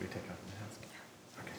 [0.00, 0.80] Should we take off the mask?
[1.40, 1.52] Okay.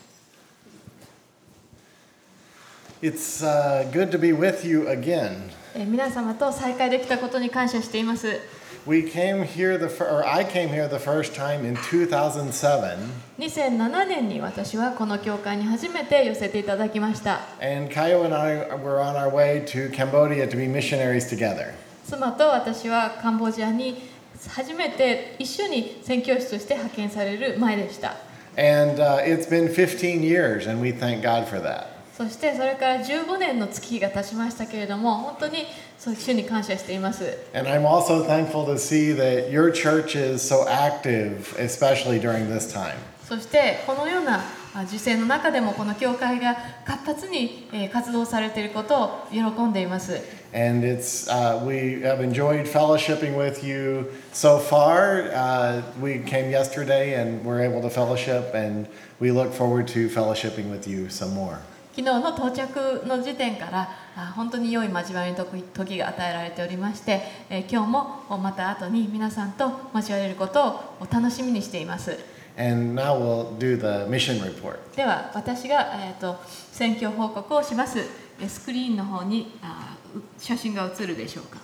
[3.08, 5.52] It's uh, good to be with you again.
[5.76, 8.40] えー皆様と再会できたことに感謝しています。
[8.88, 12.98] We came here the fir- or I came here the first time in 2007,
[13.38, 17.42] 2007年に私はこの教会に初めて寄せていただきました。
[17.62, 21.74] and Kayo and I were on our way to Cambodia to be missionaries together.
[22.08, 24.10] 妻と私はカンボジアに
[24.50, 28.16] 初めて一緒に宣教師として派遣される前でした。
[28.57, 31.89] And uh, it's been 15 years, and we thank God for that.
[32.17, 35.67] そしてそれから15年の月日が経ちましたけれども、本当に
[35.99, 37.25] そう主に感謝しています。
[37.53, 42.73] And I'm also thankful to see that your church is so active, especially during this
[42.73, 42.95] time.
[43.29, 50.22] そしてこのような あ時世の中でもこの教会が活発にえー活動されていることを喜んでいます。
[50.54, 55.32] And it's uh, we have enjoyed fellowshipping with you so far.
[55.34, 58.88] Uh, we came yesterday and were able to fellowship, and
[59.20, 61.60] we look forward to fellowshipping with you some more.
[61.94, 72.18] 昨日の到着の時点からあ本当に良い交わりの時時が与えられておりまして、えー今日もまた後に皆さんと交われることをお楽しみにしています
[72.62, 74.78] And now we'll do the mission report.
[74.96, 76.40] では私が、えー、と
[76.72, 78.06] 選挙報告をします。
[78.48, 79.98] スクリーンの方にあ
[80.38, 81.58] 写真が映るでしょうか。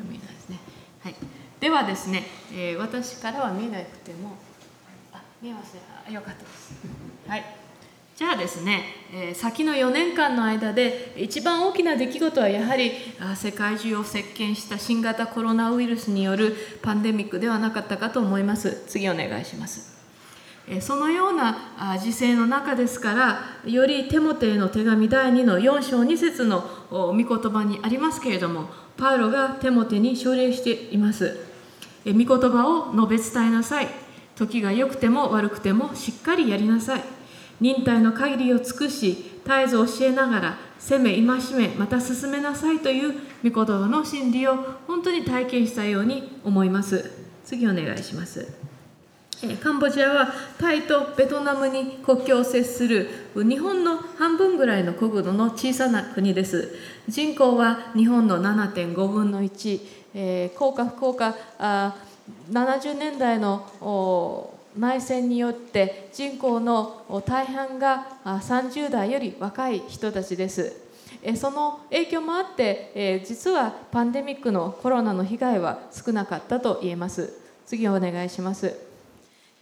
[0.00, 0.58] 見えないですね、
[1.04, 1.14] はい、
[1.60, 4.36] ではですね、えー私からは見えなくても
[5.12, 5.80] あ見えますね。
[6.12, 6.74] よかったです。
[7.28, 7.44] はい。
[8.16, 8.82] じゃあですね、
[9.12, 18.82] えー先の4年間の間で一番大きな出来事はやはりあ世界中を席巻した新型コロナウイルスによるパンデミックではなかったかと思います。
[18.88, 19.93] 次お願いします。
[20.80, 31.36] そのようなあ時勢の中ですからよりテモテへの手紙第2の4章2節の御言葉にありますけれどもパウロがテモテに奨励しています。
[32.06, 33.88] え御言葉を述べ伝えなさい。
[34.36, 37.02] 時が良くても悪くてもしっかりやりなさい。
[37.60, 42.78] 忍耐の限りを尽くし絶えず教えながら責め戒めまた進めなさい。
[42.78, 43.14] という
[43.48, 47.10] 御言葉の真理を本当に体験したように思います。
[47.44, 48.73] 次お願いします。
[49.62, 56.74] カンボジアはタイとベトナムに国境を接する日本の半分ぐらいの国土の小さな国です。
[57.08, 59.80] 人口は日本の7.5分の1、
[60.14, 61.96] えー、幸か不幸かあ
[62.50, 70.80] 70年代の内戦によって人口の大半が30代より若い人たちです。
[71.36, 77.32] その影響もあって、実はパンデミックのコロナの被害は少なかったと言えます。
[77.66, 78.93] 次お願いします。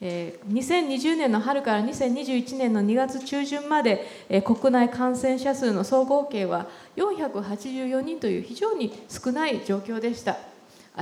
[0.04, 10.38] え2020年の春から2021年の2月中旬まで、え国内感染者数の総合計は484人という非常に少ない状況でした。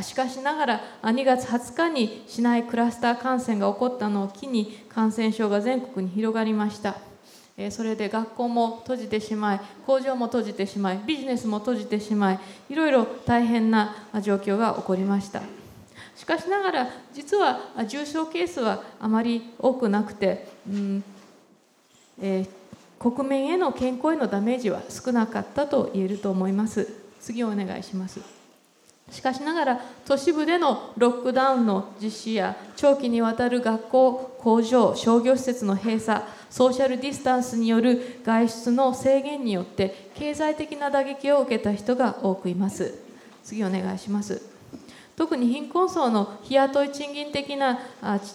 [0.02, 6.98] しかしながら2月20日に市内クラスター感染が起こったのを機に感染症が全国に広がりました。
[7.70, 15.59] それで学校も閉じてしまい工場も閉じてしまいビジネスも閉じてしまいいろいろ大変な状況が起こりました。
[16.30, 21.04] かしながら実は重症ケースはあまり多くなくて、うん
[22.22, 22.60] えー
[23.00, 26.86] 国民への健康へのダメージは少なかったと言えると思います。
[27.18, 28.20] 次お願いします。
[29.10, 42.94] しかしながら都市部でのロックダウンの実施や長期にわたる学校工場商業施設の閉鎖ソーシャルディスタンスによる外出の制限によって経済的な打撃を受けた人が多くいます。
[43.42, 44.59] 次お願いします。
[45.20, 47.78] 特に貧困層の日雇い賃金的な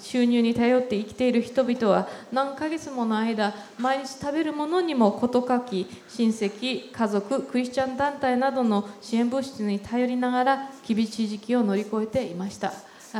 [0.03, 12.71] 収入に頼って生きている人々は何ヶ月もの間毎日食べるものにも事欠き親戚家族クリスチャン団体などの支援物質に頼りながら厳しい時期を乗り越えていました。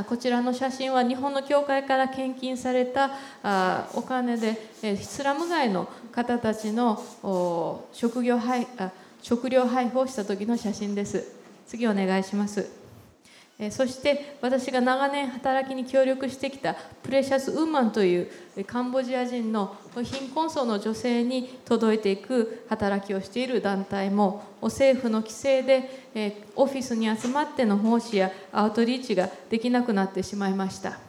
[0.08, 3.10] こちらの写真は日本の教会から献金された
[3.96, 8.68] お金でえスラム街の方たちの職業配
[9.24, 11.34] 食料配布をした時の写真です。
[11.66, 12.85] 次お願いします。
[13.72, 18.30] そして私が長年働きに協力してきたプレシャス・ウーマンという
[18.68, 31.00] カンボジア人の貧困層の女性に届いていく働きをしている団体も政府の規制でオフィスに集まっての奉仕やアウトリーチができなくなってしまいました。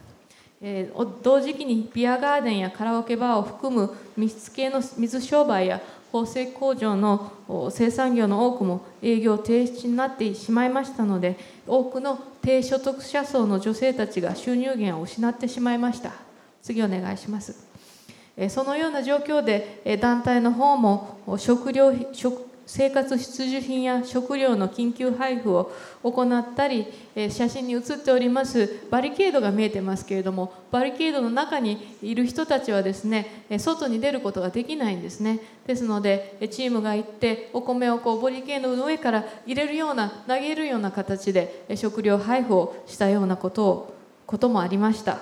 [1.22, 5.82] 同時期にビアガーデンやカラオケバーを含む密室系の水商売や
[6.16, 11.36] 縫製工場の生産業の多くも営業停止になってしまいましたので
[11.66, 16.12] 多くの低所得者層の女性たちが収入源を失ってしまいました。
[16.62, 17.66] 次お願いします。
[18.36, 25.72] えそのような状況でえ団体の方も食料食生活必需品や食料の緊急配布を
[26.02, 26.86] 行ったり
[27.30, 35.38] 写真に写っておりますバリケードが見えてますけれどもバリケードの中にいる人たちはですね外に出ることができないんですね。
[35.66, 43.94] ですのでチームが行ってお米をこうバリケードの上から入れるような投げるような形で食料配布をしたようなことを
[44.26, 45.18] こともありました。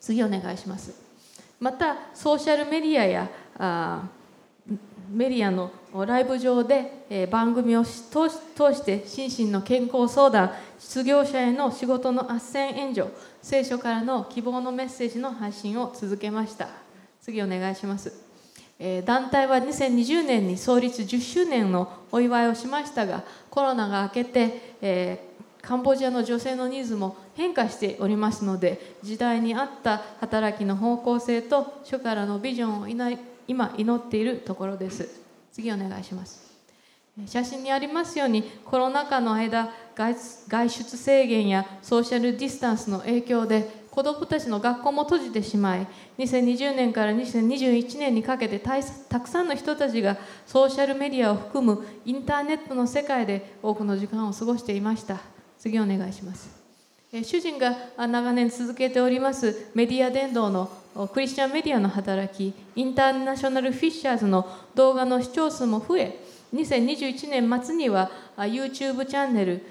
[0.00, 0.94] 次お願いします。
[1.60, 4.02] またソーシャルメディアやあ
[5.10, 5.70] メディアの
[6.06, 13.08] ライブ上で、え番組を通して心身の健康相談失業者への仕事の斡旋援助
[13.42, 16.68] 聖書からの希望のメッセージの配信を続けました。
[17.20, 18.12] 次お願いします、
[18.78, 25.28] え団体は2020年に創立10周年のお祝いをしましたがコロナが明けて、え
[25.60, 32.88] カンボジアの女性のニーズも変化しておりますので時代に合った働きの方向性と書からのビジョンを
[33.46, 35.20] 今祈っているところです。
[35.52, 36.52] 次お願いします。
[37.26, 45.86] 写真にありますようにコロナ禍の間外出制限やソーシャルディスタンスの影響で子どもたちの学校も閉じてしまい
[46.18, 50.16] 2020年から2021年にかけてたくさんの人たちが
[50.46, 55.20] ソーシャルメディアを含むインターネットの世界で多くの時間を過ごしていました。
[55.58, 56.62] 次お願いします。
[57.22, 60.70] 主人が長年続けておりますメディア伝道の
[61.12, 66.18] クリスチャンメディアの働きインターナショナルフィッシャーズの動画の視聴数も増え
[66.54, 69.64] 2021年末には YouTube チャンネル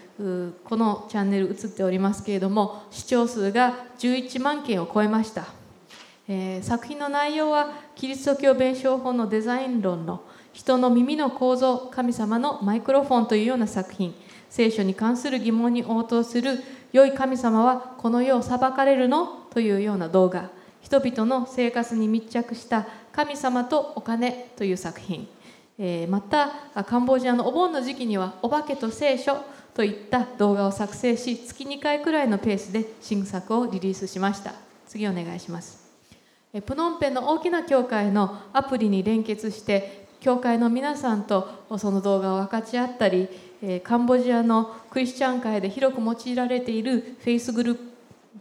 [0.64, 5.48] このチャンネル映っておりますけれども視聴数が11万件を超えました、
[6.28, 14.14] えー、作品の内容はキリスト教弁証法のデザイン論の人の耳の構造神様のマイクロフォンというような作品。
[14.50, 19.48] 聖書に関する疑問に応答する良い神様はこの世を裁かれるの？
[19.50, 20.52] というような動画。
[20.82, 25.28] 人々の生活に密着した神様とお金という作品。
[26.10, 29.38] またカンボジアのお盆の時期にはお化けと聖書
[29.74, 34.54] といった動画を作成し月2回くらいのペースで新作をリリースしました。
[34.88, 35.90] 次お願いします。
[36.66, 43.30] プノンペンの大きな教会のアプリに連結して教会の皆さんとその動画を分かち合ったり
[43.84, 47.82] カンボジアのクリスチャン界で広く用いられているフェイスグループ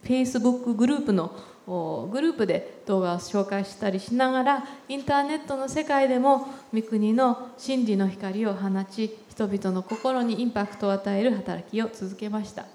[0.02, 1.32] フェイスブックグループの
[1.70, 12.66] グループで動画を紹介したりしながらインターネットの世界でも御国の真理の光を放ち人々の心にインパクトを与える働きを続けました。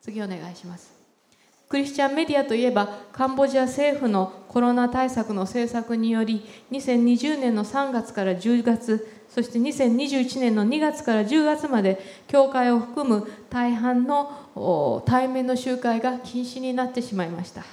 [0.00, 0.94] 次お願いします。
[1.68, 17.64] クリスチャンメディアといえばカンボジア政府のコロナ対策の政策により2020年の3月から10月そして2021年の2月から10月まで教会を含む大半の対面の集会が禁止になってしまいました。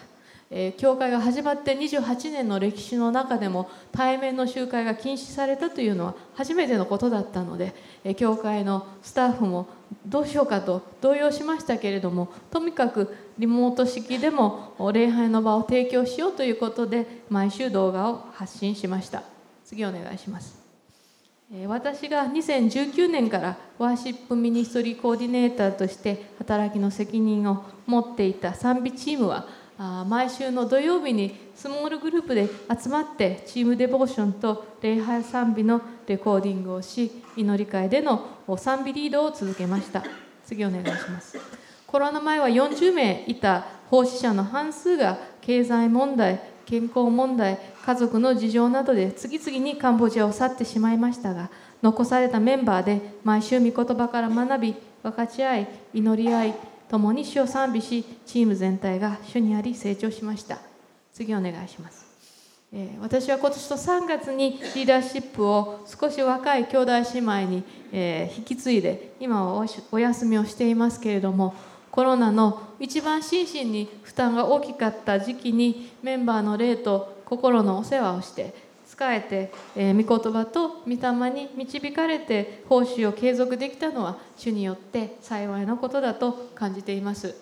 [0.54, 9.68] え教会が始まって28年の歴史の中でも対面の集会が禁止されたというのは初めてのことだったので、え教会のスタッフも
[10.06, 19.24] どうしようかと動揺しましたけれどもとにかくリモート式でも礼拝の場を提供しようということで毎週動画を発信しました。
[19.64, 20.60] 次お願いします。
[21.68, 29.48] 私が2019年からワーシップミニストリーコーディネーターとして働きの責任を持っていた賛美チームは
[30.08, 40.04] 毎週の土曜日にスモールグループで集まってチームデボーションと礼拝賛美のレコーディングをし祈り会での賛美リードを続けました。
[40.46, 41.38] 次お願いします。
[41.88, 51.50] コロナ前は40名いた奉仕者の半数が経済問題健康問題家族の事情などで次々にカンボジアを去ってしまいましたが
[51.82, 60.60] 残されたメンバーで毎週御言葉から学び分かち合い祈り合い共に主を賛美しチーム全体が主にあり成長しました。
[61.14, 62.06] 次お願いします。
[62.74, 71.54] え私は今年と3月にリーダーシップを少し若い兄弟姉妹にえ引き継いで今はお休みをしていますけれども
[71.92, 78.54] コロナの一番心身に負担が大きかった時期にメンバーの霊と心のお世話をして
[79.04, 87.36] えて、えー、御言葉と御霊に導かれて奉仕を継続できたのは主によって幸いのことだと感じています。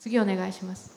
[0.00, 0.94] 次お願いします。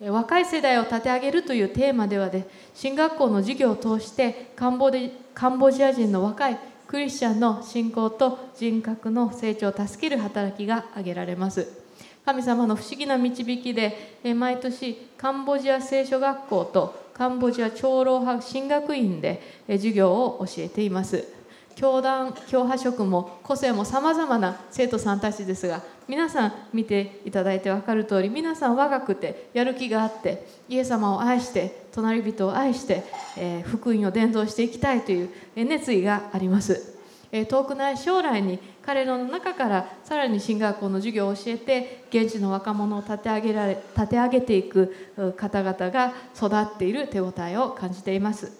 [0.00, 4.90] 若い世代を立て上げるというテーマではで進学校の授業を通してカンボ
[5.32, 11.82] カンボジア人の若いクリスチャンの信仰と人格の成長を助ける働きが挙げられます。
[12.24, 21.42] 神様の不思議な導きで毎年カンボジア聖書学校とカンボジア長老派進学院で授業を教えています。
[21.74, 33.04] 教団教派職も個性もさまざまな生徒さんたちですが皆さん見ていただいて分かる通り皆さん若くてやる気があってイエス様を愛して隣人を愛して、
[33.36, 36.98] えー、福音を伝道していきたいという熱意があります。
[37.30, 48.52] えー遠くない将来に彼らの中からさらに進学校の授業を教えて現地の若者を立て上げられ立て上げていく方々が育っている手応えを感じています。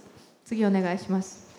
[0.44, 1.50] 次お願いします。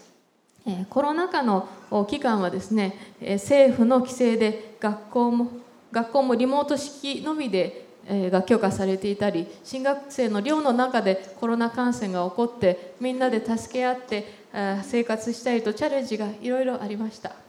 [0.66, 1.68] えコロナ禍の
[2.08, 5.52] 期間はですねえ政府の規制で学校も
[5.92, 17.43] 学校もリモート式のみでえが許可されていたり新学生の寮の中でコロナ感染が起こってみんなで助け合ってあ生活したりとチャレンジがいろいろありました。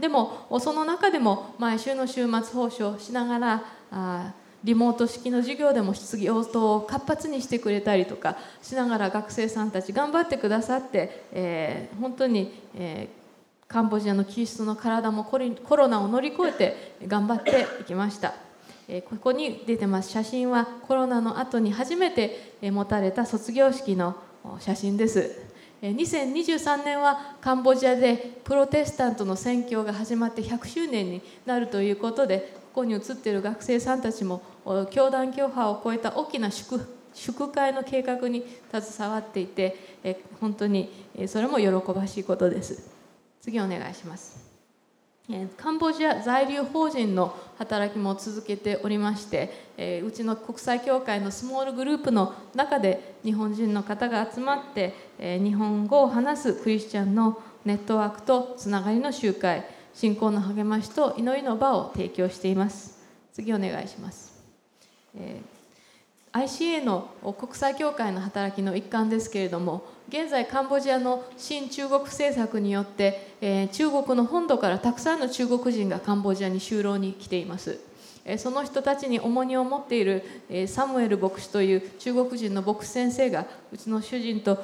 [0.00, 4.32] でもその中でも毎週の週末奉仕をしながらあ
[4.66, 13.26] リモート式の授業でも質疑応答を活発にしてくれたりとかしながら学生さんたち頑張ってくださって、えー本当に、えー
[13.68, 15.38] カンボジアのキリストの体もコ
[15.76, 18.34] ロナを乗り越えて頑張っていきました。
[18.88, 24.16] えーここに出てます写真はコロナの後に初めて持たれた卒業式の
[24.60, 25.45] 写真です。
[25.82, 34.42] 2023年はカンボジアでプロテスタントの宣教が始まって100周年になるということでここに写っている学生さんたちも
[34.90, 36.80] 教団教派を超えた大きな祝
[37.12, 39.76] 祝会の計画に携わっていて
[40.40, 40.90] 本当に
[41.26, 42.90] それも喜ばしいことです。
[43.40, 44.45] 次お願いします。
[45.56, 62.96] カンボジア在留邦人の働きも続けておりまして、えうちの国際協会のスモールグループの中で日本人の方が集まって、え日本語を話すクリスチャンのネットワークとつながりの集会信仰の励ましと祈りの場を提供しています。
[63.32, 64.32] 次お願いします、
[66.36, 77.80] ICA の国際協会の働きの一環ですけれども現在カンボジアの新中国政策によって、えー中国の本土からたくさんの中国人がカンボジアに就労に来ています。
[78.24, 84.56] えその人たちに重荷を持っているえサムエル牧師という中国人の牧師先生がうちの主人と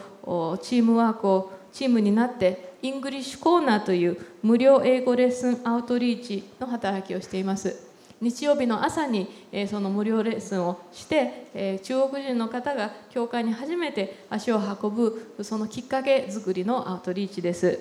[0.62, 7.91] チームワークをチームになってイングリッシュコーナーという無料英語レッスンアウトリーチの働きをしています。
[8.22, 17.80] 日曜日の朝に、えその無料レッスンをして、え中国人の方が教会に初めて足を運ぶそのきっかけ作りのアウトリーチです、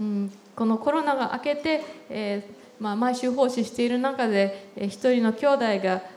[0.00, 2.48] うん、このコロナが明けて、え
[2.80, 5.58] まあ、毎週奉仕している中で、えー一人の兄弟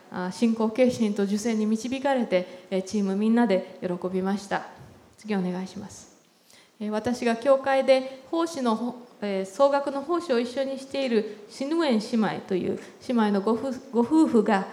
[0.10, 4.68] が信仰決心と受洗に導かれて、えチームみんなで喜びました。
[5.18, 6.05] 次お願いします。
[6.92, 14.68] 私が教会で奉仕の、え総額の奉仕を一緒にしているシヌエン姉妹という姉妹のご夫婦が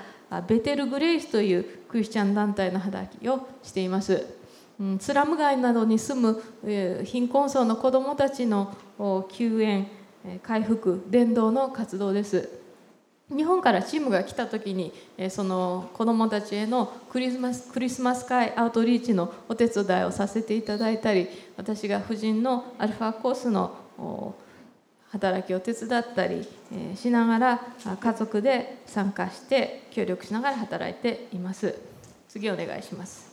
[0.49, 4.27] ベテル・グレイスというクリスチャン団体の働きをしています、
[4.99, 8.75] スラム街などに住む、貧困層の子どもたちの
[9.31, 9.87] 救援
[10.43, 12.62] 回復伝道の活動です。
[13.35, 24.35] 日本からチームが来た時にえその子どもたちへのクリスマスクリスマス会アウトリーチのお手伝いをさせていただいたり私が婦人のアルファコースの
[25.11, 31.79] 働きを手伝ったりえしながらあ家族で参加して協力しながら働いています。
[32.29, 33.33] 次お願いします。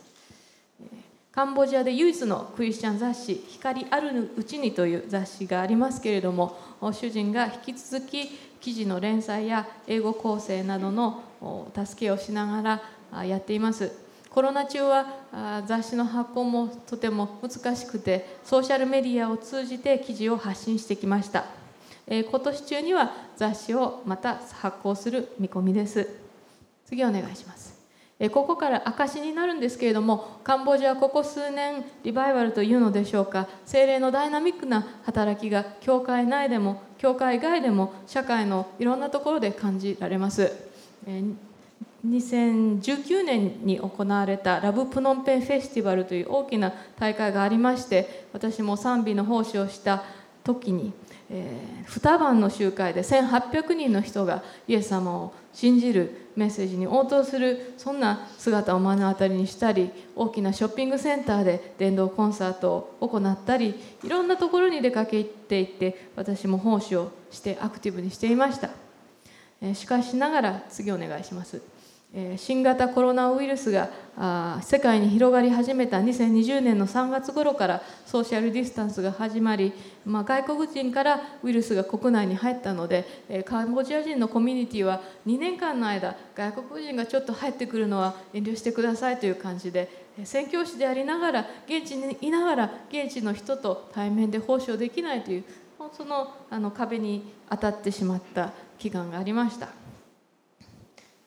[1.32, 6.58] カンボジアで唯一のクリスチャン雑誌「光あるうちに」という雑誌がありますけれども
[6.92, 8.28] 主人が引き続き
[8.60, 11.22] 記事の連載や英語構成などの
[11.74, 13.92] 助けをしながらあやっています。
[14.30, 15.06] コロナ中は
[15.66, 21.46] 雑誌の発行もとても難しくてソーシャルメディアを通じて記事を発信してきました。
[22.06, 26.08] えー今年中には雑誌をまた発行する見込みです。
[26.86, 27.69] 次お願いします。
[28.28, 40.52] ここから証になるんですけれどもカンボジアはここ数年リバイバルというのでしょうか精霊のダイナミックな働きが教会内でも教会外でも社会のいろんなところで感じられます。
[42.06, 50.02] 2019年に行われたラブプノンペンフェスティバルという大きな大会がありまして私も賛美の奉仕をした
[50.42, 50.92] 時に、
[51.30, 68.70] えー二晩の集会で1800人の人がイエス様を信じるメッセージに応答するそんな姿を目の当たりにしたり大きなショッピングセンターで伝道コンサートを行ったりいろんなところに出かけていって私も奉仕をしてアクティブにしていました。
[69.60, 71.60] えしかしながら次お願いします。
[72.36, 73.88] 新型コロナウイルスが
[74.62, 79.72] 世界に広がり始めた2020年の3月頃からソーシャルディスタンスが始まり、
[80.04, 95.44] まあ、外国人からウイルスが国内に入ったので、カンボジア人のコミュニティは2年間の間外国人がちょっと入ってくるのは遠慮してくださいという感じで宣教師でありながら現地にいながら現地の人と対面で奉仕をできないという
[95.96, 99.79] そのあの壁に当たってしまった期間がありました。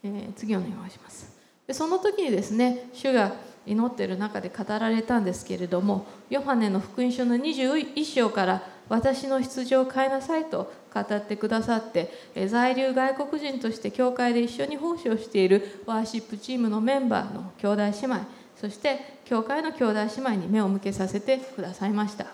[0.04, 1.32] えー次お願いします。
[1.68, 3.34] でその時にですね主が
[3.66, 12.12] 祈っている中で語られたんですけれどもヨハネの福音書の21章から私の羊を飼いなさいと語ってくださって
[12.50, 18.26] 在留外国人として教会で一緒に奉仕をしているワーシップチームのメンバーの兄弟姉妹
[18.60, 22.28] そして教会の兄弟姉妹に目を向けさせてくださいました。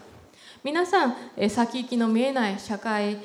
[0.62, 1.16] 皆さん
[1.50, 3.18] 先行きの見えない社会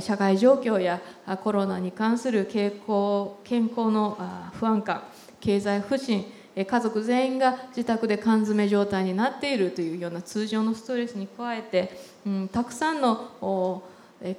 [0.00, 1.00] 社会状況や
[1.42, 4.16] コロナに関する傾向健康の
[4.54, 5.02] 不安感
[5.40, 6.24] 経済不振
[6.56, 11.96] 家族全員が自宅で缶詰状態になっているというような通常のストレスに加えて、
[12.26, 13.82] うん、たくさんの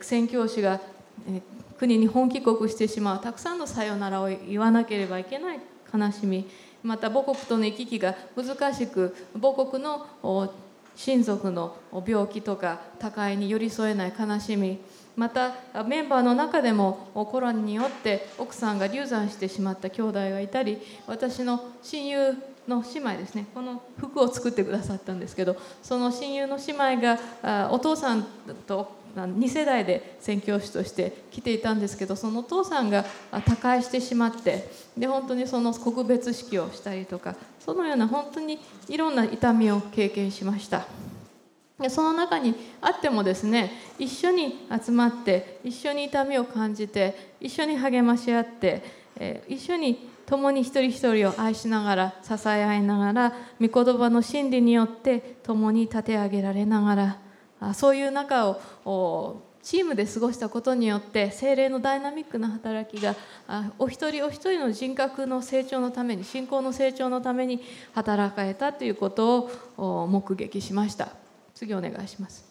[0.02, 0.82] 宣教師が
[1.78, 5.60] 国に本帰国してしまうたくさんのさよならを言わなければいけない
[5.94, 6.46] 悲しみ
[6.84, 10.06] また母国との行き来が難しく母国の
[10.96, 14.80] 親族の病気とか他界に寄り添えない悲しみ
[15.20, 22.38] またメンバーの中でもコロナによって奥さんが流産してしまった兄弟がいたり私の親友
[22.70, 28.24] の姉妹ですねこの服を作ってくださったんですけどその親友の姉妹がお父さん
[28.66, 33.04] と2世代で宣教師として来ていたんですけどそのお父さんが
[33.46, 38.58] 他界してしまってで本当にその告別式をしたりとかそのような本当に
[38.88, 40.86] いろんな痛みを経験しました。
[41.88, 48.84] その中にあってもですね一緒に集まって一緒に痛みを感じて一緒に励まし合って、
[49.18, 57.18] え一緒に共に一人一人を愛しながら支え合いながら御言葉の真理によって共に立て上げられなが
[57.64, 58.48] らそういう中
[58.86, 63.16] をチームで過ごしたことによって精霊のダイナミックな働きが
[63.78, 67.62] お一人お一人の人格の成長のために信仰の成長のために
[67.94, 71.29] 働かれたということを目撃しました。
[71.60, 72.46] 次お願いします。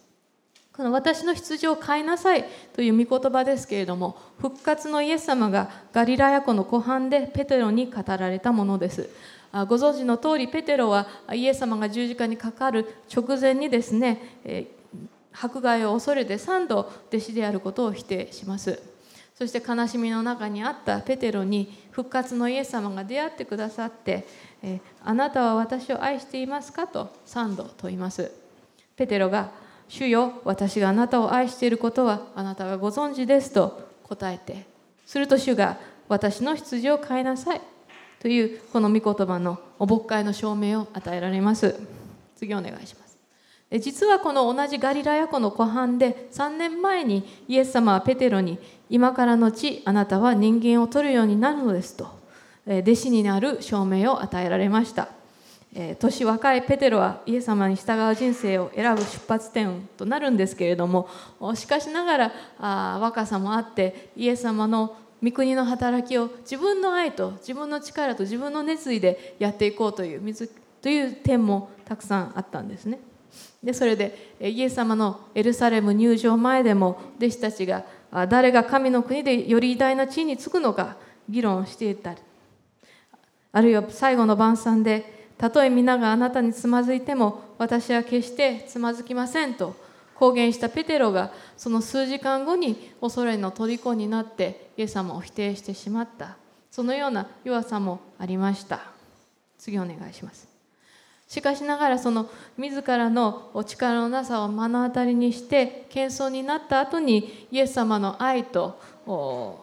[0.77, 9.09] この私の羊を飼いなさいという御言葉ですけれども復活のイエス様がガリラヤ湖の湖畔でペテロに語られたものです。
[9.51, 14.21] ご存知の通りペテロはイエス様が十字架にかかる直前にですね
[15.33, 18.79] 迫害を恐れて3度弟子であることを否定します。
[19.39, 24.27] そして悲しみの中にあったペテロに復活のイエス様が出会ってくださって
[25.03, 28.38] 「あなたは私を愛していますか?」と3度問います。
[28.99, 29.51] ペテロが
[29.89, 34.67] 「主よ私があなたを愛していることはあなたがご存知です」と答えて
[35.07, 37.61] すると主が「私の羊を飼いなさい」
[38.21, 41.77] というこの御言葉のお牧会の証明を与えられます。
[42.39, 43.19] 次お願いします
[43.81, 48.59] 実はこの同じガリラヤ湖の湖畔で3年前にイエス様はペテロに
[48.89, 52.09] 「今からのちあなたは人間を取るようになるのです」と
[52.67, 55.18] 弟子になる証明を与えられました。
[55.75, 61.09] え年若いペテロはイエス様に従う人生を選ぶ出発点となるんですけれども
[61.55, 70.35] しかしながらあ若さもあってイエス様の御国の働きを自分の愛と自分の力と自分の熱意でやっていこうという
[70.81, 73.01] という点もたくさんあったんですね。
[73.63, 77.85] でそれでイエス様のエルサレム入場前でも弟子たちが
[78.29, 80.97] 誰が神の国でより偉大な地位につくのか
[81.29, 82.21] 議論していたり
[83.53, 89.75] あるいは最後の晩餐でたとえ皆があなたにつまずいても私は決してつまずきませんと
[90.15, 96.37] 公言したペテロがその数時間後に恐れの虜になってイエス様を否定してしまった。
[96.71, 98.99] そのような弱さもありました。
[99.59, 100.49] 次お願いします
[101.27, 108.81] しかしながらその自らのお力のなさを目の当たりにして謙遜になった後にイエス様の愛と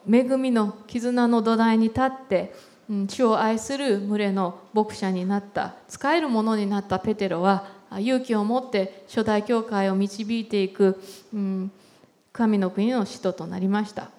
[0.07, 2.53] 恵みの絆の土台に立って
[2.89, 7.67] 主を愛する群れの牧者になった使えるものになったペテロは
[7.99, 11.01] 勇気を持って初代教会を導いていく、
[11.33, 11.71] うん、
[12.31, 14.09] 神の国の使徒となりました。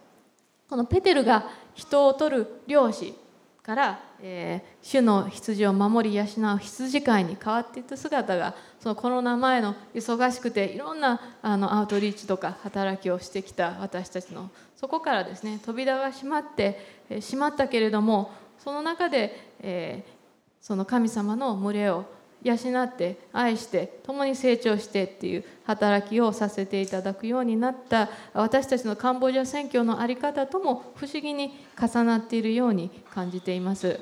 [0.69, 3.15] このペテルが人を取る漁師
[3.63, 6.25] から、えー、主の羊を守り養
[6.55, 16.79] う羊飼いに変わっていった姿がそのコロナ前の忙しくていろんなあのアウトリーチとか働きをしてきた私たちのそこからですね扉が閉まって
[17.21, 20.11] しまったけれどもその中で、えー、
[20.61, 22.05] その神様の群れを
[22.43, 34.01] 養って愛して共に成長してっていう働きをさせていただくようになった私たちのカンボジア宣教の在り方とも不思議に重なっているように感じています。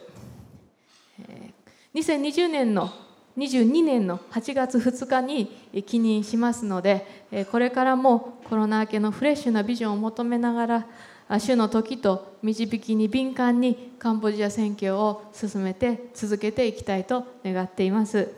[1.94, 2.90] 2020年の
[3.38, 5.46] 22年の8月2日に
[5.86, 7.06] 記認しますので
[7.50, 10.86] これからもコロナ明けのフレッシュなビジョンを求めながら
[11.28, 18.32] 主の時と導きに敏感にカンボジア選挙を進めて続けていきたいと願っています。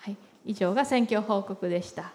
[0.00, 2.02] はい、以上が選挙報告でした。
[2.02, 2.12] はい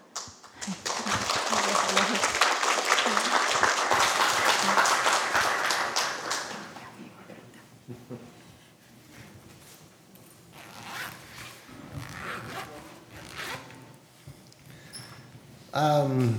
[15.78, 16.34] Um,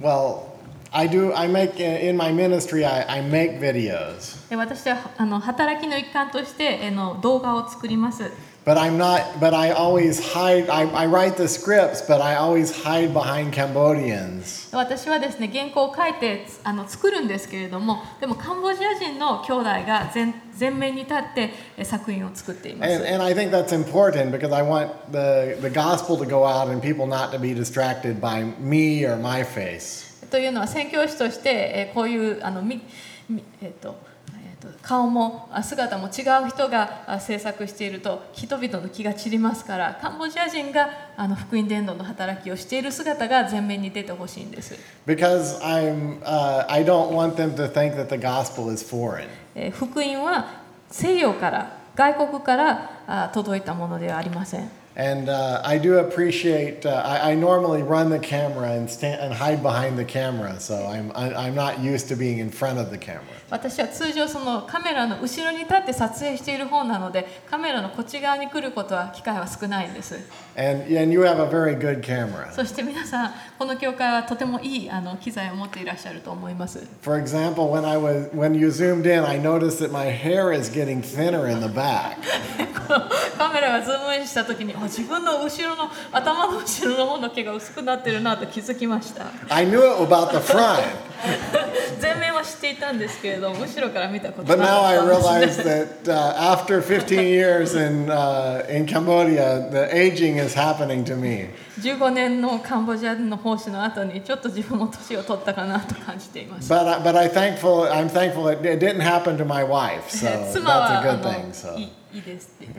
[0.00, 0.53] Well,
[0.93, 1.33] I do.
[1.33, 2.83] I make in my ministry.
[2.83, 8.31] I, I make videos, で私はあの働きの一環としてあの動画を作ります
[8.65, 9.39] but I'm not.
[9.39, 10.69] But I always hide.
[10.69, 14.69] I, I write the scripts, but I always hide behind Cambodians.
[14.75, 26.45] 私はですね原稿を書いてあの作るんですけれどもでもカンボジア人の兄弟が前前面に立ってえ作品を作っています And, and I think that's important because I want the the gospel to go
[26.45, 30.02] out and people not to be distracted by me or my face.
[30.34, 32.82] というのは宣教師としてえこういうあのみ
[33.30, 33.96] みえっと
[34.34, 44.74] えっと顔もあ姿も違う人があ制作していると人々の気が散りますからカンボジア人があの福音伝道の働きをしている姿が前面に出てほしいんです。
[45.06, 49.28] Because I'm, uh, I don't want them to think that the gospel is foreign.
[49.54, 54.83] えー福音は西洋から外国からあ届いたものではありません。
[54.95, 56.85] And uh, I do appreciate.
[56.85, 60.75] Uh, I, I normally run the camera and stand and hide behind the camera, so
[60.87, 63.23] I'm I, I'm not used to being in front of the camera.
[63.49, 70.19] 私は通常そのカメラの後ろに立って撮影している方なのでカメラのこっち側に来ることは機会は少ないんです
[70.55, 72.51] And and you have a very good camera.
[72.51, 80.51] そして皆さんこの教会はとてもいいあの機材を持っていらっしゃると思います For example, when I was when you zoomed in, I noticed that my hair
[80.51, 82.17] is getting thinner in the back.
[83.37, 90.82] カメラがズームインした時にあ 自分の後ろの頭の後ろの方の毛が薄くなってるなと気づきました I knew about the front,
[92.00, 98.64] 前面は知っていたんですけれど後ろから見たこと but な now か I ったんですね realize that uh, after 15 years in uh,
[98.68, 101.48] in Cambodia, the aging is happening to me.
[101.80, 110.08] 15年のカンボジアの奉仕の後にちょっと自分も年を取ったかなと感じています But I- but I thankful I'm thankful it, it didn't happen to my wife,
[110.08, 111.52] so that's a あ good の thing.
[111.52, 112.72] So いいですって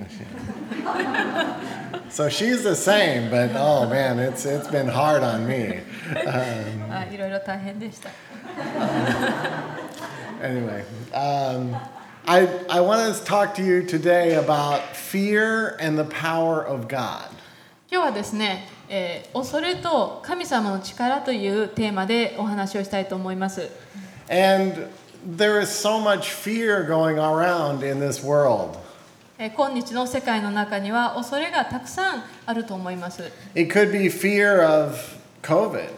[2.09, 5.81] so she's the same, but oh man, it's it's been hard on me.
[6.89, 8.09] あいろいろ大変でした。
[10.41, 11.75] Anyway, um,
[12.25, 17.29] I I want to talk to you today about fear and the power of God.
[17.91, 23.69] 今日はですね、えー恐れと神様の力というテーマでお話をしたいと思います。
[24.29, 24.87] And
[25.27, 28.84] there is so much fear going around in this world.
[29.37, 33.21] えー今日の世界の中には恐れがたくさんあると思います。
[33.53, 34.95] It could be fear of
[35.41, 35.89] COVID.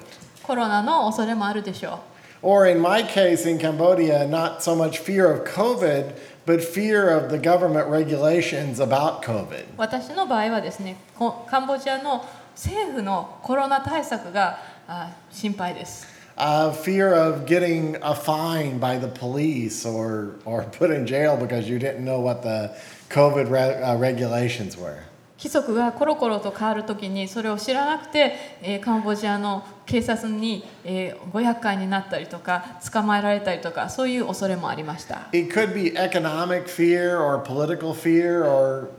[0.41, 1.99] コロナの恐れもあるでしょ
[2.41, 6.15] Or in my case in Cambodia, not so much fear of COVID,
[6.47, 9.65] but fear of the government regulations about COVID.
[9.65, 9.65] う。
[9.77, 16.16] 私の場合はですね、こカンボジアの政府のコロナ対策があ心配です。
[16.37, 21.79] Uh, fear of getting a fine by the police or, or put in jail because you
[21.79, 22.69] didn't know what the
[23.09, 24.99] COVID re- uh, regulations were.
[25.39, 38.89] 規則がコロコロと変わるときにそれを知らなくて、えーカンボジアの警察に、えーご厄介になったりとか捕まえられたりとかそういう恐れもありました It could be economic fear or political fear or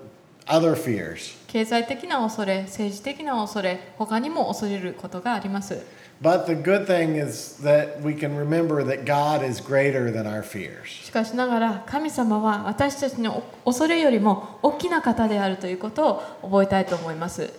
[0.46, 1.36] other fears.
[1.46, 5.80] 経済的な恐れ政治的な恐れ他にも恐れることがあります
[6.20, 10.42] But the good thing is that we can remember that God is greater than our
[10.42, 10.88] fears.
[11.04, 16.08] しかしながら神様は私たちの恐れよりも大きな方であるということ
[16.42, 17.52] を覚えたいと思います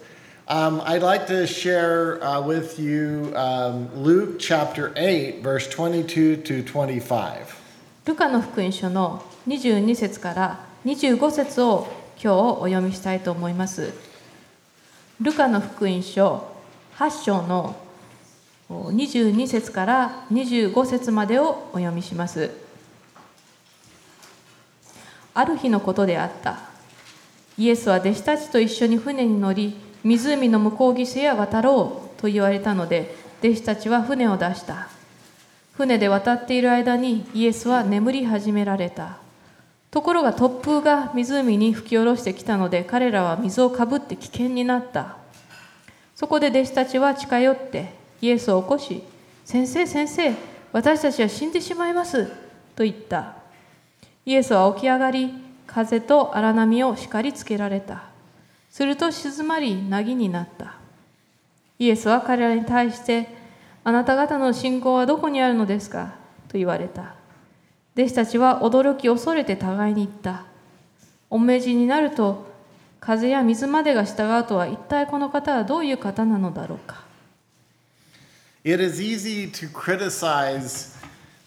[0.50, 6.63] Um, I'd like to share uh, with you um, Luke chapter 8, verse 22 to
[6.63, 7.45] 25.
[8.06, 11.88] ルカの福音書の22節から25節を
[12.22, 13.93] 今日お読みしたいと思います。
[15.22, 16.48] ルカの福音書
[16.98, 17.76] 8章の
[18.70, 22.52] 22節から25節までをお読みします。
[25.34, 26.60] ある日のことであった。
[27.58, 34.88] イエスは弟子たちと一緒に船に乗り、湖の向こう岸へ渡ろうと言われたので、弟子たちは船を出した。
[35.74, 39.18] 船で渡っている間にイエスは眠り始められた。
[39.92, 45.18] ところが突風が湖に吹き下ろしてきたので彼らは水をかぶって危険になった。
[46.16, 49.04] そこで弟子たちは近寄ってイエスを起こし、
[49.46, 50.34] 先生先生、
[50.72, 52.28] 私たちは死んでしまいます
[52.76, 53.36] と言った。
[54.26, 55.34] イエスは起き上がり、
[55.66, 58.04] 風と荒波を叱りつけられた。
[58.70, 60.76] すると静まり、凪になった。
[61.80, 63.28] イエスは彼らに対して、
[63.84, 66.14] あなた方の信仰はどこにあるのですか？
[66.50, 67.16] と言われた。
[67.96, 70.46] 弟子たちは驚き恐れて互いに言った。
[71.30, 72.46] お命じになると、
[73.00, 77.09] 風や水までが従うとは一体この方はどういう方なのだろうか。
[78.63, 80.98] It is easy to criticize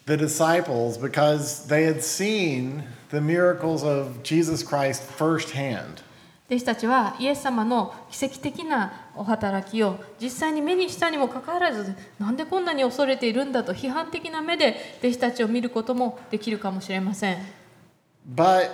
[0.07, 6.03] the disciples because they had seen the miracles of Jesus Christ firsthand.
[6.49, 17.39] 弟弟子たちはイエス様の奇跡的なお働きを実際に目にしたにもかかわらずなんでこんなに恐れているんだと批判的な目で弟子たちを見ることもできるかもしれません
[18.35, 18.71] But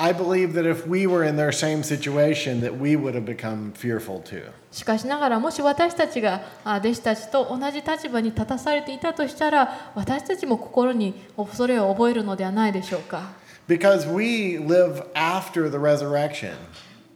[0.00, 3.72] I believe that if we were in their same situation, that we would have become
[3.72, 4.44] fearful too.
[4.70, 13.32] しかしながらもし私たちがあ弟子たちと同じ立場に立たされていたとしたら私たちも心に恐れを覚えるのではないでしょうか
[13.66, 16.54] Because we live after the resurrection.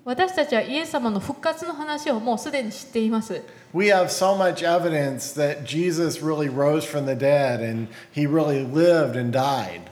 [0.05, 3.41] 私たちはイエス様の復活の話をもうすでに知っています
[3.73, 8.65] We have so much evidence that Jesus really rose from the dead and he really
[8.65, 9.83] lived and died.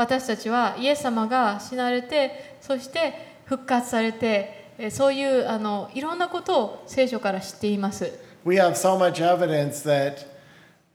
[0.00, 3.12] 私たちはイエス様が死なれてそして
[3.44, 8.10] 復活されてえそういうあのいろんなことを聖書から知っています
[8.46, 10.24] We have so much evidence that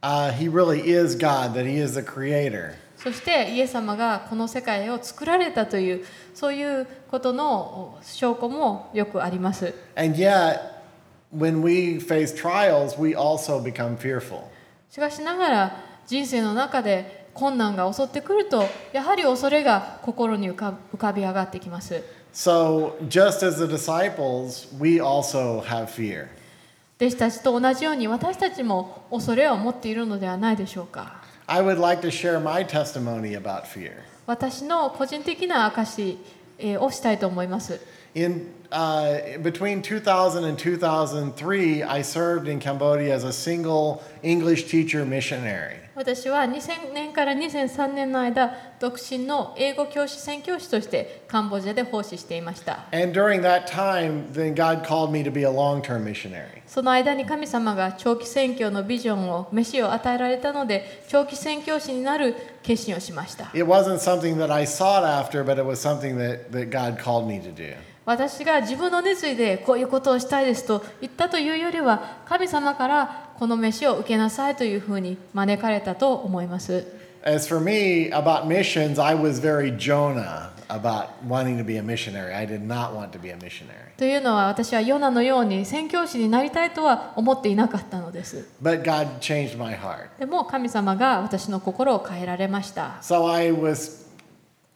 [0.02, 2.74] uh, he really is God, that he is the creator.
[2.98, 10.60] そしてイエス様がこの世界を作られたというそういうことの証拠もよくあります And yet,
[11.32, 14.46] when we face trials, we also become fearful.
[14.90, 22.02] しかしながら人生の中で困難が襲ってくるとやはり恐れが心に浮か浮かび上がってきます
[22.34, 26.28] So, just as the disciples, we also have fear.
[27.00, 33.92] 弟子たちと同じように私たちも恐れを持っているのではないでしょうか I would like to share my testimony about fear.
[34.26, 36.18] 私の個人的な証
[36.58, 37.80] えーをしたいと思います
[38.16, 45.06] In uh, between 2000 and 2003, I served in Cambodia as a single English teacher
[45.06, 45.85] missionary.
[45.96, 52.84] 私は2000年から2003年の間、独身の英語教師宣教師としてカンボジアで奉仕していました。
[56.68, 63.50] その間に神様が長期宣教のビジョンを、飯を与えられたので、長期宣教師になる決心をしました。
[68.06, 76.86] 私が自分の熱意でこういうことをしたいですと言ったというよりは神様からこの飯を受けなさいというふうに招かれたと思います
[77.28, 82.36] As for me, about missions, I was very Jonah about wanting to be a missionary.
[82.36, 83.98] I did not want to be a missionary.
[83.98, 90.10] というのは私はヨナのように宣教師になりたいとは思っていなかったのです But God changed my heart.
[90.20, 94.05] でも神様が私の心を変えられました So I was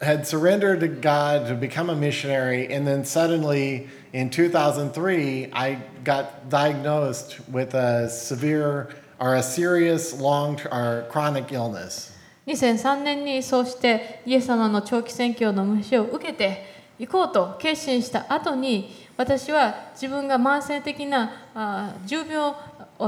[0.01, 6.49] had surrendered to God to become a missionary, and then suddenly in 2003, I got
[6.49, 12.15] diagnosed with a severe or a serious long or chronic illness.
[12.47, 16.65] 2003年にそうしてイエス様の長期宣教の虫を受けて
[16.97, 22.55] 行こうと決心した後に私は自分が慢性的な重病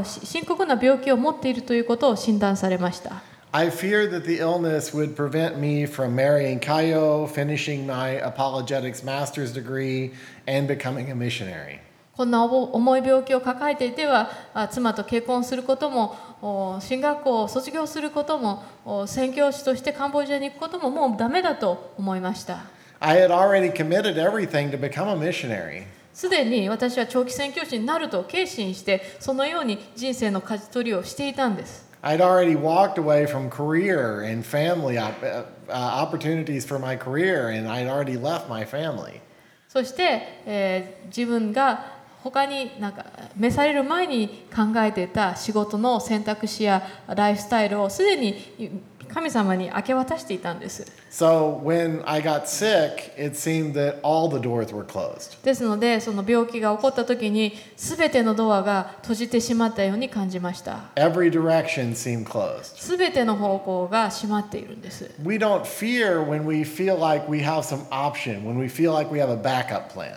[0.03, 9.03] 深刻な病気を持っているということを診断されました I feared that the illness would prevent me from marrying Kayo, finishing my apologetics
[9.03, 10.13] master's degree,
[10.47, 11.81] and becoming a missionary.
[12.15, 22.65] こんな重い病気を抱えていてはあ妻と結婚することもお進学校を卒業することもお宣教師としてカンボジアに行くことももうダメだと思いました
[22.99, 25.83] I had already committed everything to become a missionary.
[26.13, 36.97] すでに私は長期宣教師になると決心してそのように人生の舵取りをしていたんです I'd already walked away from career and family op- uh, uh, opportunities for my
[36.97, 39.21] career, and I'd already left my family.
[39.69, 43.03] そして、えー自分が他になんか
[43.35, 48.81] 召される前に考えていた仕事の選択肢やライフスタイルをすでに
[49.13, 55.43] 神様に明け渡していたんです So when I got sick, it seemed that all the doors were closed.
[55.43, 62.97] ですのでその病気が起こった時に全てのドアが閉じてしまったように感じました Every direction seemed closed.
[62.97, 68.93] 全ての方向が閉まっているんです We don't fear when we feel like we have some option, when we feel
[68.93, 70.15] like we have a backup plan.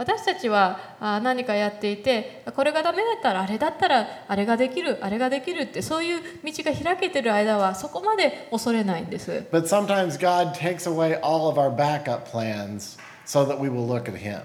[0.00, 13.86] 私たちはあ何かやっていてこれがダメだったらあれだったらあれができるあれができるってそういう道が開けてる間はそこまで恐れないんです But sometimes God takes away all of our backup plans so that we will
[13.86, 14.40] look at Him.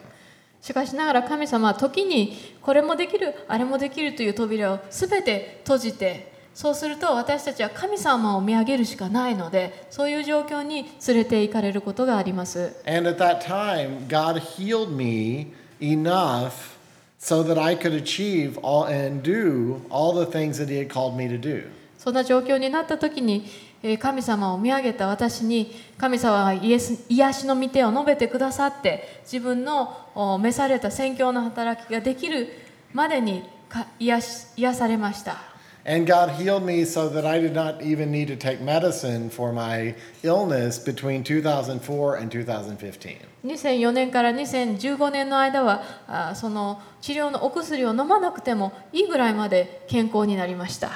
[0.59, 15.47] しかしながら神様は時にこれもできるあれもできるという扉を全て閉じてそうすると私たちは神様を見上げるしかないのでそういう状況に連れて行かれることがあります And at that time, God healed me
[15.81, 16.77] enough
[17.19, 21.17] so that I could achieve all and do all the things that He had called
[21.17, 21.65] me to do.
[21.97, 23.45] そんな状況になった時に
[23.83, 32.47] えー神様を見上げた私に神様はイエス癒しの御手を述べてくださって自分のお召された宣教の働きができる
[32.93, 35.54] までにか癒し癒されました。
[35.84, 39.94] And God healed me so that I did not even need to take medicine for my
[40.22, 43.16] illness between 2004 and 2015.
[43.44, 50.90] 2004年から2015年の間はあその治療のお薬を飲まなくてもいいぐらいまで健康になりました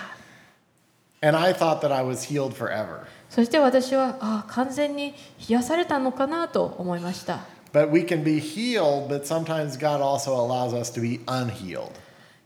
[1.23, 3.07] And I thought that I was healed forever.
[3.31, 5.15] そして私はあ完全に
[5.49, 7.41] 癒されたのかなと思いました
[7.73, 11.91] But we can be healed, but sometimes God also allows us to be unhealed.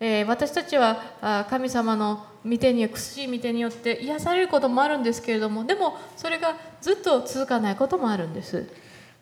[0.00, 8.67] えー私たちはあ神様の 御手に苦しい御手によって癒されることもあるんですけれどもでもそれがずっと続かないこともあるんです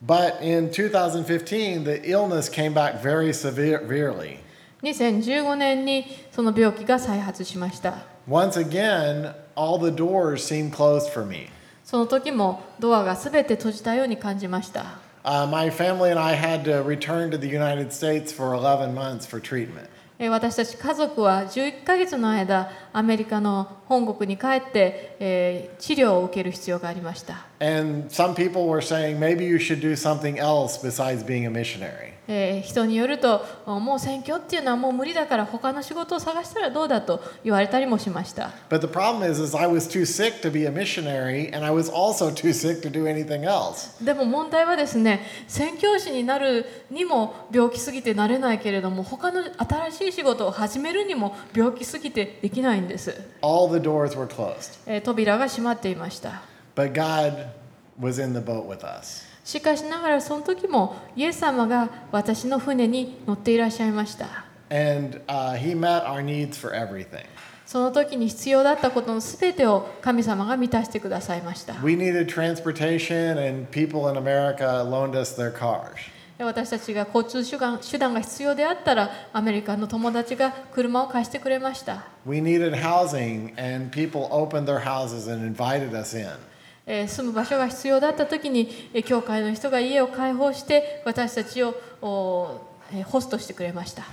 [0.03, 4.39] But in 2015, the illness came back very severely.
[4.81, 11.49] 2015年にその病気が再発しました Once again, all the doors seemed closed for me.
[11.83, 18.95] その時もドアが全て閉じたように感じました Uh, my family and I had to return to the United States for 11
[18.95, 19.87] months for treatment.
[20.17, 27.45] えー私たち家族は11ヶ月の間アメリカの本国に帰って、えー、治療を受ける必要がありました。
[32.27, 37.01] ええ、人によると、もう選挙っていうのはもう無理だから、他の仕事を探したらどうだ？
[37.01, 38.51] と言われたりもしました。
[44.01, 49.43] でも問題はですね、宣教師になるにも病気すぎてなれないけれども、他の
[49.89, 52.80] 新しい仕事を始めるにも病気すぎてできない。
[52.81, 54.79] んです、All the doors were closed.
[54.85, 56.41] えー扉が閉まっていました
[56.75, 57.47] But God
[57.99, 59.25] was in the boat with us.
[59.43, 67.25] しかしながらその時もイエス様が私の船に乗っていらっしゃいました And uh, He met our needs for everything.
[67.65, 75.95] その時に必要だったことの全てを神様が満たしてくださいました We needed transportation, and people in America loaned us their cars.
[76.41, 86.27] で私たちが交通手段手段が必要であったらアメリカの友達が車を貸してくれました We needed housing, and people opened their houses and invited us in.
[86.87, 94.03] えー住む場所が必要だった時にえー教会の人が家を開放して私たちをホストしてくれました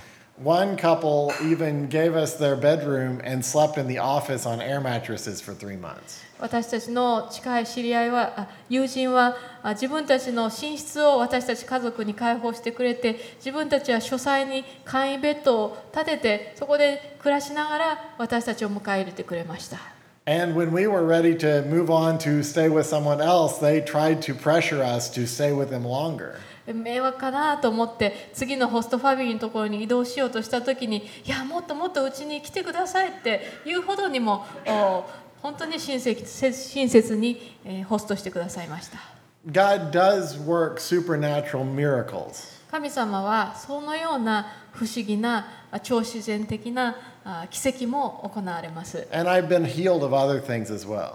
[0.43, 5.41] One couple even gave us their bedroom and slept in the office on air mattresses
[5.41, 6.23] for three months.
[6.39, 19.77] 私たちの近い知り合いはあ友人はあ自分たちの寝室を私たち家族に開放してくれて自分たちは書斎に簡易ベッドを建ててそこで暮らしながら私たちを迎え入れてくれました
[20.25, 24.21] And when we were ready to move on to stay with someone else, they tried
[24.21, 26.35] to pressure us to stay with them longer.
[26.73, 35.05] 迷惑かなと思って次のホストファミリーのところに移動しようとした時にいやもっともっとうちに来てくださいっていうほどにもお
[35.41, 38.99] 本当に親切親切に、えーホストしてくださいました
[39.51, 42.59] God does work supernatural miracles.
[42.69, 51.13] 神様はそのような不思議なあ超自然的なあ奇跡も行われます And I've been healed of other things as well.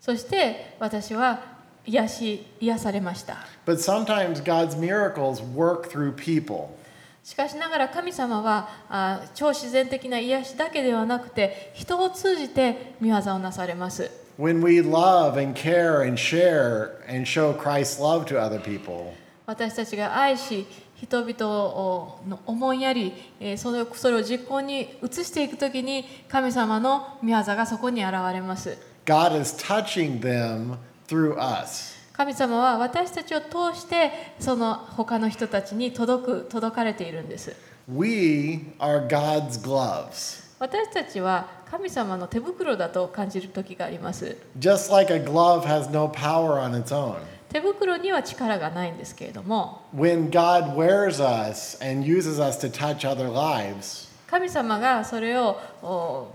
[0.00, 1.40] そして私は
[1.86, 6.68] 癒し癒されました But sometimes God's miracles work through people.
[7.24, 19.12] しかしながら神様はあ超自然的な癒しだけではなくて人を通じて見業をなされます When we love and care and share and show Christ's love to other people,
[19.46, 20.66] 私たちが愛し
[20.96, 31.92] 人々をの思いやりえーそれをそれを実行に移していくときに神様の見業がそこに現れます God is touching them through us.
[32.12, 37.56] 神様は私たちを通してその他の人たちに届く届かれているんです
[37.88, 40.42] We are God's gloves.
[40.58, 47.16] 私たちは神様の手袋だと感じる時があります Just like a glove has no power on its own.
[47.48, 56.28] 手袋には力がないんですけれども When God wears us and uses us to touch other lives, 神様がそれをお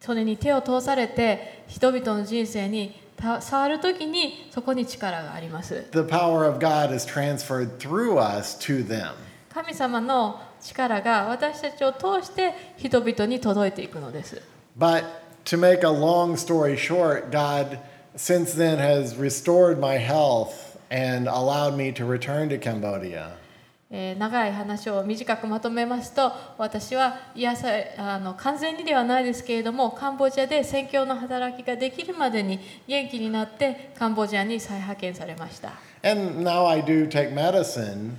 [0.00, 3.09] それに手を通されて人々の人生にた
[3.40, 9.12] 触る時にそこに力があります the power of God is transferred through us to them.
[9.52, 14.40] 神様の力が私たちを通して人々に届いていくのです
[14.78, 15.04] But
[15.44, 17.78] to make a long story short, God
[18.16, 23.39] since then has restored my health and allowed me to return to Cambodia.
[23.90, 38.12] えー長い話を短くまとめますと私は癒さあの完全にではないですけれどもカンボジアで宣教の働きができるまでに元気になってカンボジアに再派遣されました And now I do take medicine,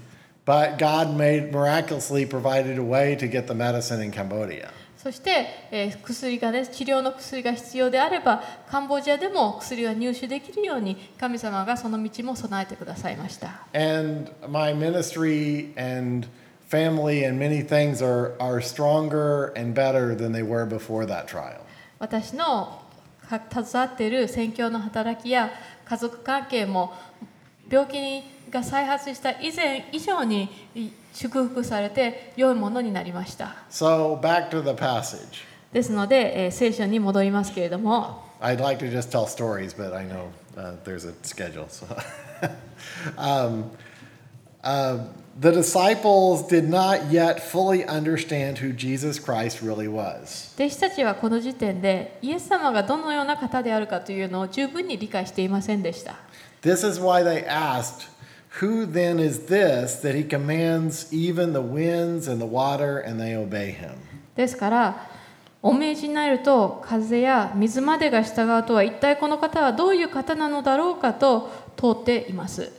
[0.45, 4.69] but God made miraculously provided a way to get the medicine in Cambodia.
[5.01, 16.27] そして、えー薬がね治療の薬が必要であればカンボジアでも薬が入手できるように神様がその道も備えてくださいました And my ministry and
[16.69, 21.61] family and many things are, are stronger and better than they were before that trial.
[21.99, 22.81] 私の
[23.27, 25.49] か携わっている宣教の働きや
[25.85, 26.93] 家族関係も
[27.71, 30.49] 病気が再発した以前以上に
[31.13, 33.55] 祝福されて良いものになりました。
[33.69, 35.45] So back to the passage.
[35.71, 41.67] ですので、えー聖書に戻りますけれども、I'd like to just tell stories, but I know uh, there's a schedule.
[41.69, 41.85] So,
[43.17, 43.71] um,
[44.63, 45.05] uh,
[45.39, 50.53] the disciples did not yet fully understand who Jesus Christ really was.
[50.57, 56.15] 弟子たちはこの時点でイエス様がどのような方であるかというのを十分に理解していませんでした。
[56.62, 58.08] This is why they asked,
[58.60, 63.36] "Who then is this that he commands even the winds and the water, and they
[63.36, 63.92] obey him?"
[64.34, 65.08] ですから、
[65.62, 72.70] お命じになると風や水までが従うとは一体この方はどういう方なのだろうかと問っています。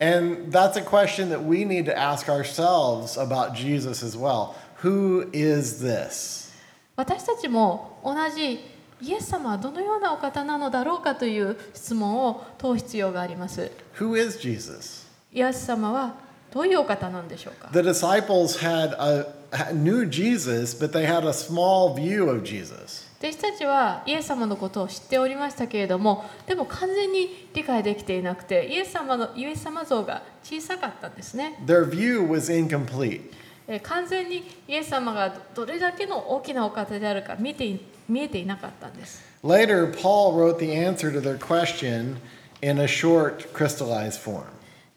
[0.00, 4.54] And that's a question that we need to ask ourselves about Jesus as well.
[4.82, 6.52] Who is this?
[6.94, 8.60] 私たちも同じ
[9.03, 13.69] イエス様はどのようなお方なのだろうかという質問を問う必要があります。
[13.99, 15.05] Who is Jesus?
[15.33, 16.15] イエス様は
[16.53, 19.27] どういうお方なんでしょうか？The disciples had a
[19.73, 23.11] knew Jesus, but they had a small view of Jesus.
[23.19, 33.31] 弟子たちはイエス様のことを知っておりましたけれどもでも完全に理解できていなくてイエス様のイエス様像が小さかったんですね、Their view was incomplete.
[33.67, 42.17] えー完全にイエス様がどれだけの大きなお方であるか見てい見えていなかったんです Later, Paul wrote the answer to their question
[42.61, 44.45] in a short, crystallized form.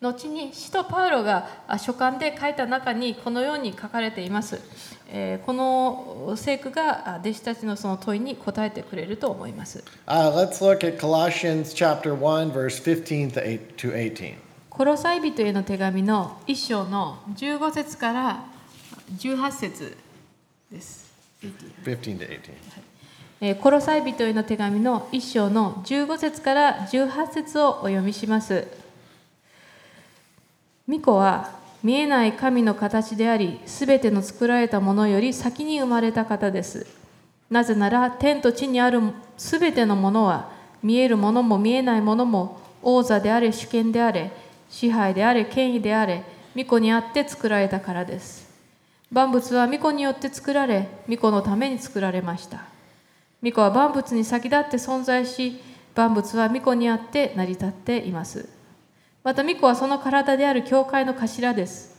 [0.01, 4.61] 後に使徒パウロがあ書簡で書いた中にこのように書かれています、
[5.09, 14.35] えーこの聖句があ弟子たちのその問いに答えてくれると思います Uh, let's look at Colossians chapter 1, verse 15 to 8 to 18.
[14.69, 18.45] コロサイ人への手紙の1章の15節から
[19.13, 19.97] 18節
[20.71, 21.07] です。
[21.43, 21.51] 15
[21.85, 22.41] to 18.
[23.41, 28.67] えーコロサイ人への手紙の1章の15節から18節をお読みします。
[30.87, 31.51] 巫女は
[31.83, 36.87] 見えない神の形であり、すべての作られたものより先に生まれた方です。
[37.51, 39.01] なぜなら天と地にある
[39.37, 40.51] すべてのものは
[40.83, 44.33] 見えるものも見えないものも王座であれ主権であれ
[44.69, 48.46] 支配であれ権威であれ巫女にあって作られたからです。
[49.11, 52.77] 万物は巫女によって作られ巫女のために作られました。
[53.43, 55.61] 巫女は万物に先立って存在し
[55.95, 58.49] 万物は巫女にあって成り立っています
[59.23, 61.97] また巫女はその体である教会の頭です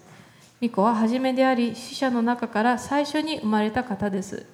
[0.59, 4.45] 巫女は初めであり死者の中から最初に生まれた方です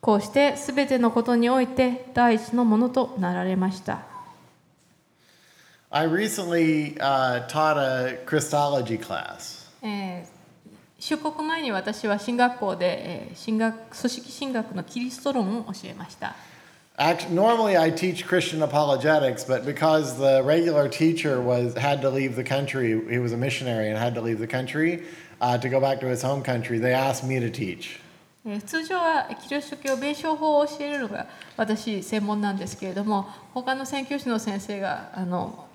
[0.00, 4.02] こうしてすべてのことにおいて第一のものとなられました
[5.92, 9.68] I recently uh, taught a Christology class.
[9.82, 10.39] えー
[11.00, 16.34] 出国前に私は進学校で、えー進学組織進学のキリスト論を教えました
[16.98, 22.36] Actually, normally I teach Christian apologetics, but because the regular teacher was had to leave
[22.36, 25.02] the country, he was a missionary and had to leave the country
[25.40, 26.78] uh, to go back to his home country.
[26.78, 27.98] They asked me to teach.
[28.44, 31.26] えー通常はキリスト教弁証法を教えるのが
[31.56, 35.66] 私専門なんですけれども他の宣教師の先生があの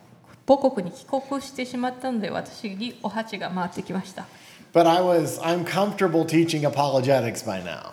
[0.48, 4.28] 母国に帰国してしまったので私にお鉢が回ってきました、
[4.75, 7.93] But I was I'm comfortable teaching apologetics by now.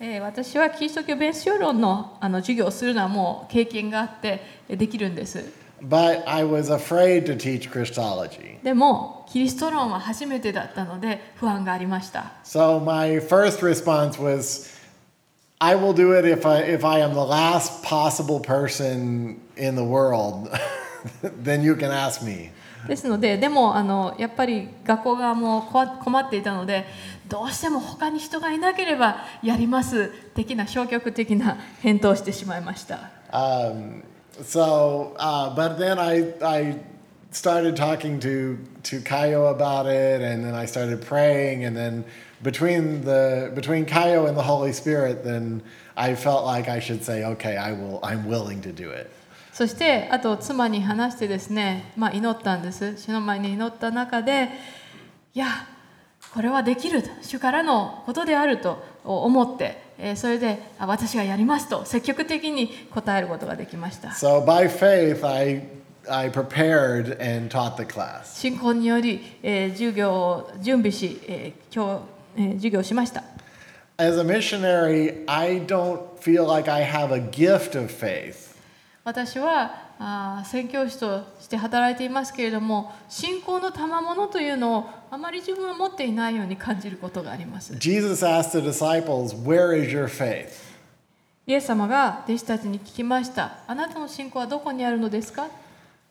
[0.00, 5.44] えー私はキリスト教弁証論のあの授業をするのはもう経験があってえーできるんです
[5.82, 8.62] But I was afraid to teach Christology.
[8.62, 14.70] でもキリスト論は初めてだったので不安がありました So my first response was
[15.60, 19.82] I will do it if I if I am the last possible person in the
[19.84, 20.50] world.
[21.42, 22.50] then you can ask me.
[22.87, 26.85] ですのででもあのやっぱり学校側もこ困っていたので
[27.27, 33.11] どうしても他に人がいなければやります的な消極的な返答をしてしまいました。
[33.31, 34.03] Um,
[34.41, 36.79] so, uh, but then I I
[37.31, 42.05] started talking to to Kaio about it, and then I started praying, and then
[42.41, 45.61] between the between Kaio and the Holy Spirit, then
[45.95, 47.99] I felt like I should say, okay, I will.
[48.03, 49.11] I'm willing to do it.
[49.57, 54.49] そしてあと妻に話してですね、まあ、祈ったんです主の前に祈った中で
[55.33, 55.47] いや
[56.31, 65.63] これはできる主からのことであると思ってえーそれであ私がやりますと積極的に答えることができました So by faith, I
[66.07, 68.39] I prepared and taught the class.
[68.39, 72.05] 信仰により、えー授業を準備し、えー今
[72.37, 73.23] 日、えー授業をしました
[73.97, 78.46] As a missionary, I don't feel like I have a gift of faith.
[79.07, 90.49] 私はあー宣教師として働いていますけれども信仰の賜物というのをあまり自分は持っていないように感じることがあります Jesus asked the disciples, "Where is your faith?"
[91.45, 93.59] イエス様が弟子たちに聞きました。
[93.65, 95.47] あなたの信仰はどこにあるのですか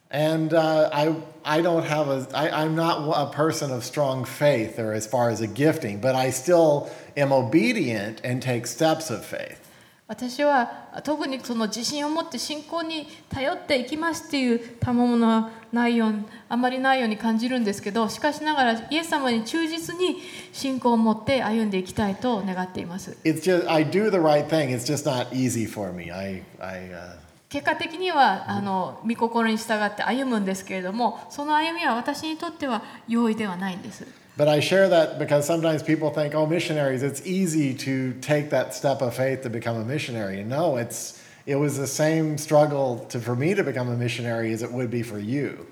[0.09, 4.79] And uh, I, I don't have a, I, I'm not a person of strong faith
[4.79, 9.23] or as far as a gifting, but I still am obedient and take steps of
[9.23, 9.66] faith.
[10.09, 16.15] 私は特にその自信を持って信仰に頼っていきますっていう賜物はないよう
[16.49, 20.19] あまりないように感じるんですけどしかしながらイエス様に忠実に
[20.53, 24.71] 信仰を持って歩んでいきたいと願っています It's just, I do the right thing.
[24.71, 26.13] It's just not easy for me.
[26.13, 37.27] I, I, uh, 結果的にはあの御心に従って歩むんですけれどもその歩みは私にとっては容易ではないんです But I share that because sometimes people think, oh, missionaries, it's
[37.27, 40.41] easy to take that step of faith to become a missionary.
[40.41, 44.53] And no, it's, it was the same struggle to, for me to become a missionary
[44.53, 45.67] as it would be for you.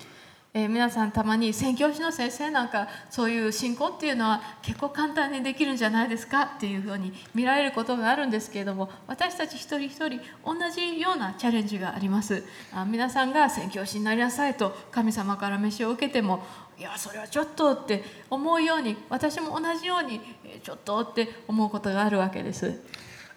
[0.57, 12.41] えー皆さんたまに宣教師の先生なんかそういう信仰っていうのは結構簡単にできるんじゃないですかっていうふうに見られることがあるんですけれども私たち一人一人同じようなチャレンジがあります
[12.71, 16.41] あ皆さんが宣教師になりなさいと神様から飯を受けても
[16.77, 22.79] いやそれはちょっとって思うように私も同じようにえーちょっとって思うことがあるわけです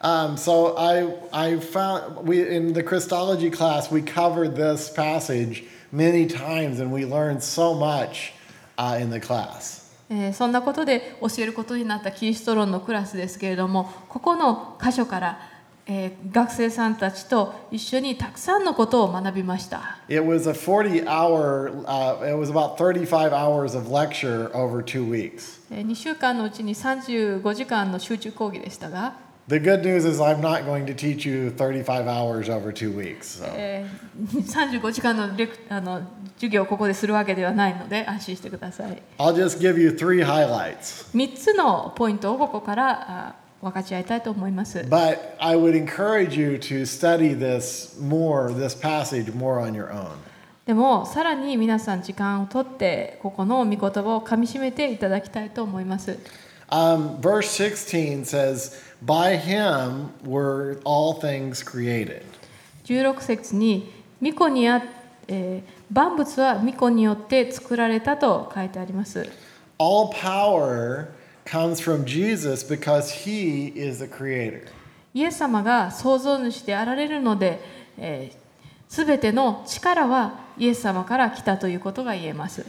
[0.00, 6.24] Um, so I, I found we in the Christology class we covered this passage many
[6.28, 8.32] times and we learned so much
[8.78, 9.88] uh, in the class.
[10.10, 15.40] えーそんなことで教えることになったキリスト論のクラスですけれどもここの箇所から、
[15.88, 25.08] えー学生さんたちと一緒にたくさんのことを学びました It was a 40 hour, uh, it was about 35 hours of lecture over two
[25.08, 25.60] weeks.
[25.70, 29.14] え2週間のうちに35時間の集中講義でしたが、
[29.48, 33.42] The good news is I'm not going to teach you 35 hours over two weeks.
[33.42, 33.46] So.
[33.54, 36.02] えー35時間のレクあの
[36.34, 41.06] 授業をここでするわけではないので安心してください I'll just give you three highlights.
[41.16, 49.90] 3つのポイントをここからあ分かち合いたいと思います But I would encourage you to study this more, this passage more on your
[49.90, 50.10] own.
[50.66, 56.18] でもさらに皆さん時間をとってここの御言葉をかみしめていただきたいと思います
[56.70, 62.24] Um, verse 16 says, By him were all things created.
[62.84, 63.90] 16節に
[64.20, 64.82] 「巫女にあ、
[65.28, 69.26] えー万物は巫女によって作られた」と書いてあります
[69.78, 71.06] All power
[71.50, 74.68] comes from Jesus because he is the creator.
[75.14, 77.60] イエス様が創造主であられるので、
[77.96, 82.64] えー、全ての力はイエス様から来たということが言えます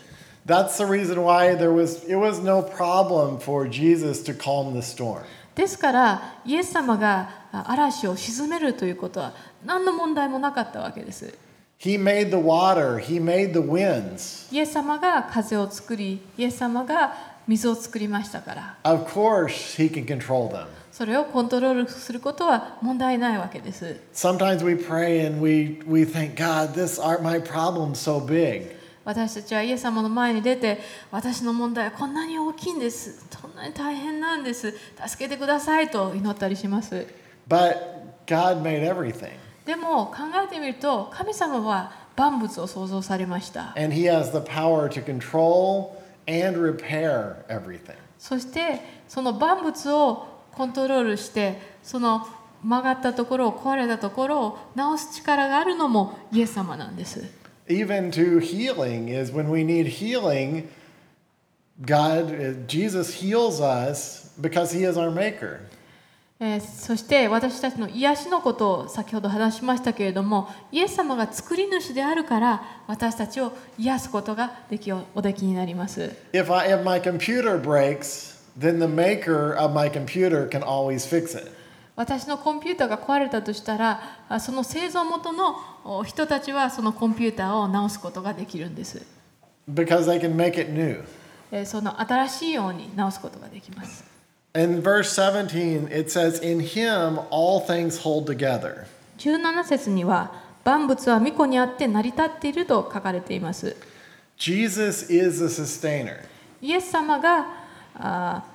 [0.46, 4.80] That's the reason why there was it was no problem for Jesus to calm the
[4.82, 5.24] storm.
[5.56, 9.34] ですからイエス様があ嵐を鎮めるということは
[9.66, 11.38] 何の問題もなかったわけです
[11.80, 14.54] He made the water, he made the winds.
[14.54, 17.14] イエス様が風を作りイエス様が
[17.50, 20.68] 水を作りましたから Of course, he can control them.
[20.92, 28.78] それをコントロールすることは問題ないわけです Sometimes we pray and we we think, God, this are my problem's so big.
[29.04, 30.78] 私たちはイエス様の前に出て
[31.10, 34.76] 私の問題はこんなに大きいんですこんなに大変なんです
[35.08, 37.08] 助けてくださいと祈ったりします
[37.48, 37.78] But
[38.28, 39.32] God made everything.
[39.66, 45.99] でも考えてみると神様は万物を創造されました And he has the power to control
[46.30, 47.96] and repair everything.
[48.20, 52.28] そしてその万物をコントロールしてその
[52.64, 57.24] 曲がったところを壊れたところを直す力があるのもイエス様なんです
[57.68, 60.68] Even to healing is when we need healing,
[61.86, 65.60] God, uh, Jesus heals us because he is our maker.
[66.42, 81.06] えーそして私たちの癒しのことを先ほど話しましたけれどもイエス様が作り主であるから私たちを癒すことができおおできになります If, I, if my computer breaks, then the maker of my computer can always
[81.06, 81.52] fix it.
[81.98, 89.06] 私のコンピューターが壊れたとしたらあその製造元のお人たちはそのコンピューターを直すことができるんです
[89.70, 91.04] because they can make it new.
[91.52, 94.06] えーその新しいように直すことができます
[94.55, 98.87] In verse 17, it says, In him all things hold together.
[99.19, 100.33] 17節には
[100.65, 103.77] 万物は御子にあって成り立っていると書かれています
[104.37, 106.19] Jesus is the sustainer.
[106.61, 107.47] イエス様が
[107.97, 108.55] あー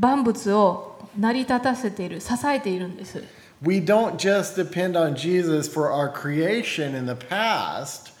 [0.00, 3.22] 万物を成り立たせている支えているんです
[3.60, 8.12] We don't just depend on Jesus for our creation in the past,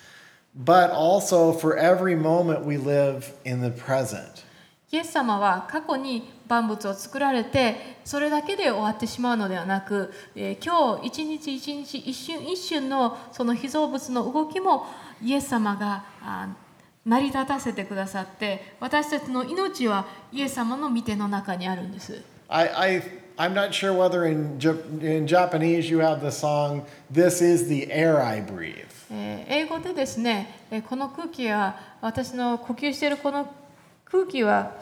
[0.56, 4.41] but also for every moment we live in the present.
[4.93, 14.85] イエス様は過去に万物を作られてそれだけで終わってしまうのではなく、えー今日一日一日一瞬一瞬のその被造物の動きも
[15.19, 16.47] イエス様があ
[17.07, 22.21] 成り立たせてくださって私たちの命はイエス様の御手の中にあるんです。
[22.47, 23.01] I, I
[23.37, 24.59] I'm not sure whether in
[25.01, 33.62] in Japanese you have the song "This is the air I breathe." えー英語でですね、えーこの空気は私の呼吸しているこの
[34.12, 34.72] 空気は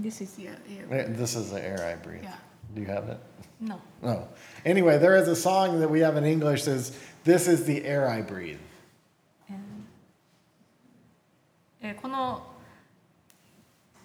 [0.00, 0.56] This is the air.
[0.90, 2.22] Eh, This is the air I breathe.
[2.22, 2.36] Yeah.
[2.74, 3.18] Do you have it?
[3.60, 3.80] No.
[4.02, 4.28] No.
[4.64, 6.92] Anyway, there is a song that we have in English that says,
[7.24, 8.58] "This is the air I breathe."
[11.82, 12.42] えーこの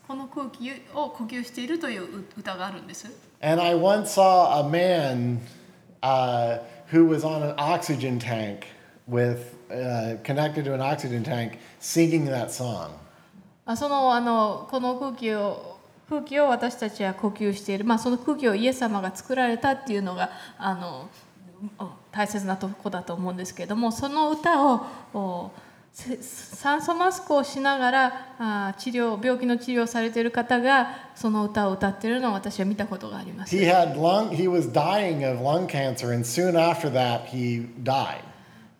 [0.08, 3.08] この空気を呼吸しているというう歌があるんです。
[3.42, 5.40] And I once saw a man
[6.02, 6.60] uh,
[6.92, 8.68] who was on an oxygen tank
[9.08, 12.92] with uh, connected to an oxygen tank singing that song.
[13.71, 21.09] あそのあのこの空気を空気を私たちは呼吸している、まあ、その空気をイエス様が作られたっていうのがあの
[21.79, 25.53] お大切なとこだと思うんですけれどもその歌を
[25.93, 33.55] 酸素マスクをしながらあ治療病気の治療をされている方がその歌を歌っているのを私は見たことがあります。
[33.55, 34.31] He had lung.
[34.31, 38.23] He was dying of lung cancer, and soon after that, he died.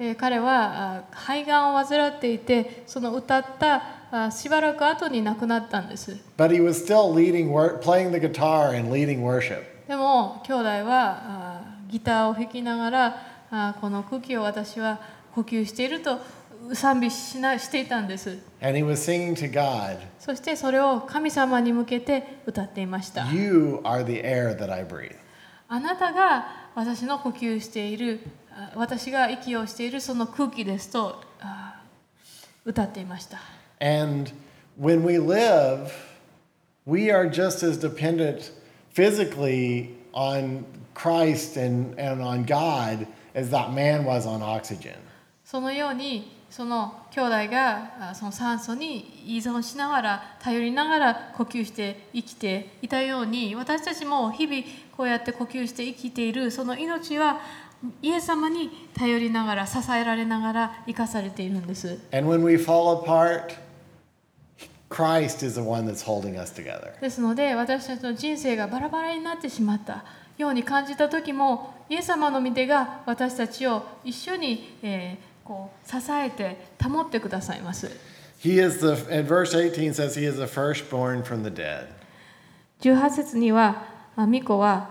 [0.01, 4.00] えー彼はあ肺がんを患っていてその歌ったあ
[4.31, 6.17] しばらく後に亡くなったんです。
[6.37, 7.51] But he was still leading,
[7.81, 9.63] playing the guitar and leading worship.
[9.87, 13.17] でも兄弟はあギターを弾きながら
[13.51, 15.01] あこの空気を私は
[15.35, 16.19] 呼吸していると
[16.73, 18.39] 賛美しなしていたんです。
[18.61, 23.31] And he was singing to God, そしてそれを神様に向けて歌っていました。
[23.33, 25.17] You are the air that I breathe.
[25.69, 28.21] あなたが私の呼吸している
[28.53, 31.81] あ私が息をしているその空気ですとあ
[32.65, 33.39] 歌っていました
[33.81, 34.31] And
[34.77, 35.93] when we live,
[36.85, 38.51] we are just as dependent
[38.91, 40.65] physically on
[40.95, 44.97] Christ and, and on God as that man was on oxygen.
[45.45, 54.63] そのようにその兄弟があその酸素に依存しながら頼りながら呼吸して生きていたように私たちも日々
[54.97, 57.41] こうやって呼吸して生きているその命は
[58.03, 61.99] イエス様に頼りながら支えられながら生かされているんです。
[62.13, 63.57] And when we fall apart,
[64.91, 67.01] Christ is the one that's holding us together.
[67.01, 70.05] ですので私たちの人生がバラバラになってしまった
[70.37, 77.91] ように感じた時もイエス様の御手が私たちを一緒に、えーこう支えて保ってくださいます。
[78.41, 81.89] He is the, and verse 18 says, He is the firstborn from the dead.
[82.81, 83.83] 18節には、
[84.15, 84.89] あ巫女は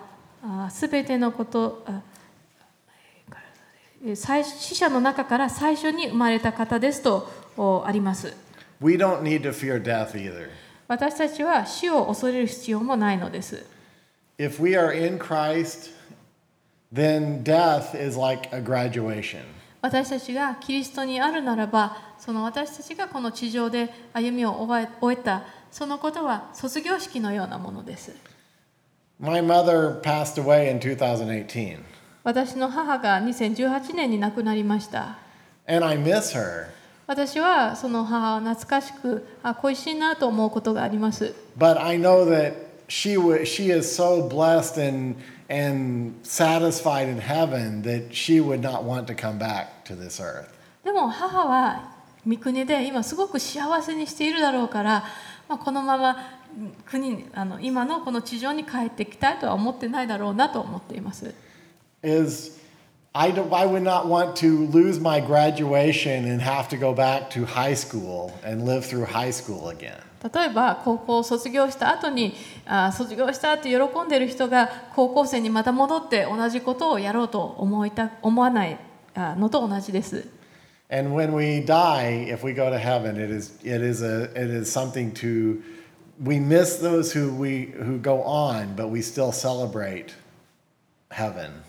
[0.69, 1.85] すべてのこと、
[4.03, 8.48] 死者の中から最初に生まれた方ですとおあります。
[8.82, 10.49] We don't need to fear death either.
[10.88, 13.65] 私たちは死を恐れる必要もないのです。
[14.38, 15.91] If we are in Christ,
[16.93, 19.43] then death is like a graduation.
[19.82, 28.15] 私たちがキリストにあるならば、その私たちがこの地上で歩みを終え終えた、そのことは卒業式のようなものです。
[29.19, 31.80] My mother passed away in 2018,
[32.23, 35.17] 私の母が2018年に亡くなりました。
[35.67, 36.69] and I miss her.
[37.10, 41.34] 私はその母を懐かしく、あ恋しいなと思うことがあります。
[41.57, 42.53] But I know that
[42.88, 45.16] she w- she is so blessed and
[45.49, 50.49] and satisfied in heaven that she would not want to come back to this earth.
[50.84, 51.89] でも母は
[52.28, 55.03] 三国で今すごく幸せにしているだろうから、
[55.47, 56.16] まあ、このまま
[56.55, 61.34] うん国にあの今のこの地上に帰ってきたいとは思ってないだろうなと思っています。
[62.03, 62.59] Is
[63.14, 67.30] I, do, I would not want to lose my graduation and have to go back
[67.30, 70.00] to high school and live through high school again.
[70.24, 72.34] 例えば高校を卒業した後に
[72.64, 78.78] あ卒業したって喜んでいる人が高校生にまた戻って同じことをやろうと思いた思わない
[79.14, 80.26] あのと同じです。
[80.90, 84.50] And when we die, if we go to heaven, it is it is a it
[84.50, 85.62] is something to
[86.22, 90.14] we miss those who we who go on, but we still celebrate
[91.11, 91.64] heaven.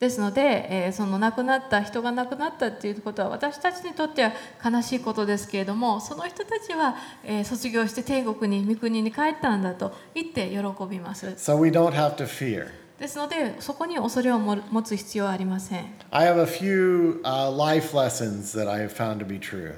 [0.00, 4.32] ですので、えーその亡くなった人が亡くなったっていうことは私たちにとっては
[4.64, 10.56] 悲しいことですけれどもその人たちは、えー卒業して天国に御国に帰ったんだと言って喜
[10.88, 12.68] びます So we don't have to fear.
[12.98, 19.74] ですのでそこに恐れをも持つ必要はありません、I have a few uh, life lessons that I have found to be true.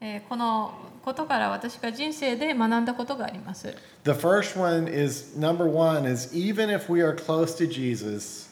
[0.00, 0.72] えーこの
[1.04, 8.43] ことから私が人生で学んだことがあります The first one is number one is even if we are close to Jesus,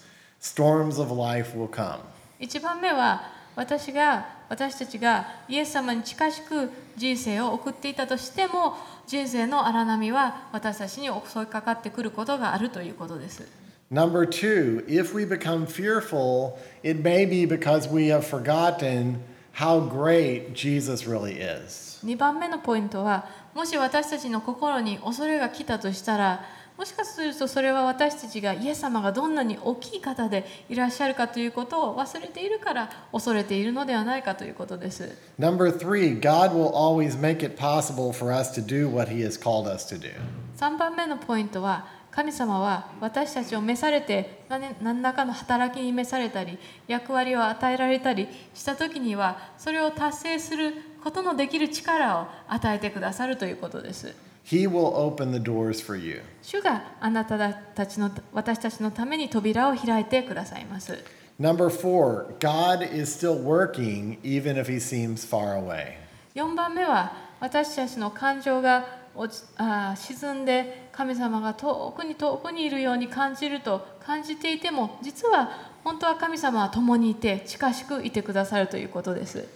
[0.43, 2.01] storms of life will come.
[2.40, 3.22] 1番目は
[3.55, 8.74] 私が私たちがイエス様に近しく人生を送っていたとしても
[9.07, 13.47] 人生の荒波は私たちに襲いかかってくることがあるということです
[13.90, 19.18] Number two, if we become fearful, it may be because we have forgotten
[19.53, 22.01] how great Jesus really is.
[22.05, 26.45] 2番目のポイントはもし私たちの心に恐れが来たとしたら
[26.77, 35.16] もしかするとそれは私たちがイエス様がどんなに大きい方でいらっしゃるかということを忘れているから恐れているのではないかということです。
[35.39, 39.70] Number three, God will always make it possible for us to do what He has called
[39.70, 40.11] us to do.
[40.57, 54.14] 3番目のポイントは神様は私たちを召されて何何らかの働きに召されたり役割を与えられたりした時にはそれを達成することのできる力を与えてくださるということです。
[54.45, 56.22] He will open the doors for you.
[56.43, 60.99] 主があなたたちの私たちのために扉を開いてくださいます。
[61.40, 65.95] Number four, God is still working even if He seems far away.
[66.34, 75.51] 4番目は私たちの感情が落ちあー沈んで神様が遠くに遠くにいるように感じると感じていても実は
[75.84, 79.49] 本当は神様は共にいて近しくいてくださるということです。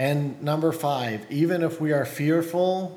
[0.00, 2.92] And number five, even if we are fearful,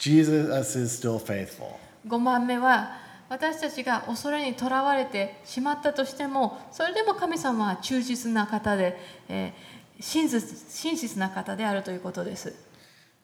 [0.00, 1.76] Jesus is still faithful.
[2.08, 2.96] 5番目は
[3.28, 8.98] 私たちが恐れにとらわれてしまったとしてもそれでも神様は忠実な方で、
[9.28, 12.54] えー真実真実な方であるということです。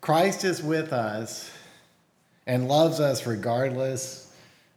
[0.03, 1.51] Christ is with us
[2.47, 4.31] and loves us regardless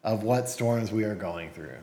[0.04, 1.78] of what storms we are going through.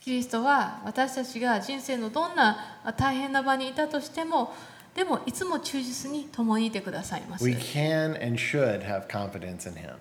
[0.00, 2.56] キリストは私たちが人生のどんな
[2.96, 4.52] 大変な場にいたとしても
[4.94, 9.94] でもいつも忠実に共にいてくださいます We can and should have confidence in Him.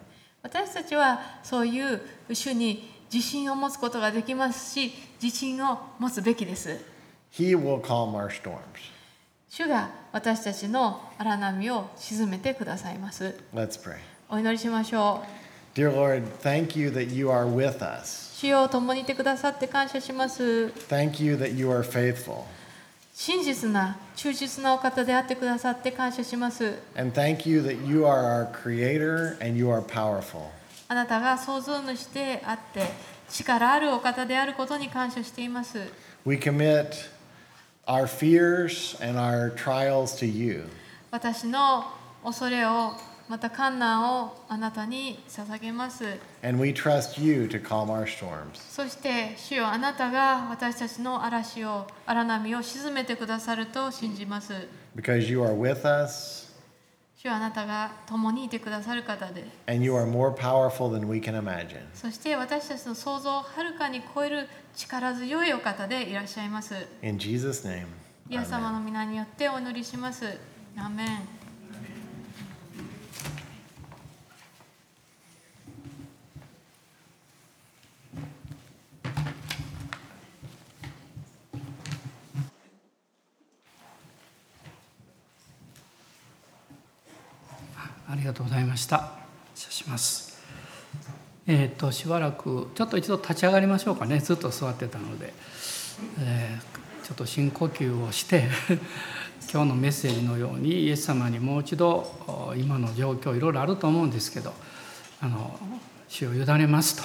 [0.43, 6.79] 私たちはそういう主に自信を持つことができますし自信を持つべきです
[7.33, 8.59] He will calm our storms.
[9.49, 13.97] 主が私たちの荒波を鎮めてくださいます Let's pray.
[14.29, 15.21] お祈りしましょ
[15.75, 18.37] う Dear Lord, thank you that you are with us.
[18.37, 22.43] 主よ共にいてくださって感謝します Thank you that you are faithful.
[23.13, 26.79] 真実な、忠実なお方であってくださって感謝します。
[30.87, 32.87] あなたが創造してあって、
[33.29, 35.79] 力あるお方であることに感謝しています。
[41.11, 41.85] 私の
[42.23, 42.93] 恐れを
[43.31, 46.03] また困難をあなたに捧げます
[46.43, 48.59] And we trust you to calm our storms.
[48.69, 54.51] そして主よあなたが私たちの嵐を荒波を鎮めてくださると信じます
[54.97, 56.51] Because you are with us
[57.15, 61.77] 主よあなたが共にいてくださる方で and you are more powerful than we can imagine.
[61.93, 67.85] そして私たちの想像をはるかに超える力強いお方でいらっしゃいます In Jesus' name.
[68.29, 70.25] イエス様.の皆によってお祈りします
[70.75, 71.40] アーメン
[88.11, 88.97] ありがとうございました。
[88.97, 89.07] 感
[89.55, 90.39] 謝します。
[91.47, 94.19] えっ、としばらくちょっと一度立ち上がりましょうかね。
[94.19, 95.33] ずっと座ってたので、
[96.19, 96.81] えー
[97.11, 98.47] ちょっと深呼吸をして
[99.51, 104.53] 今日のメッセージのようにイエス様にもう一度今の状況いろいろあると思うんですけど、
[105.19, 105.59] あの
[106.07, 107.03] 主を委ねますと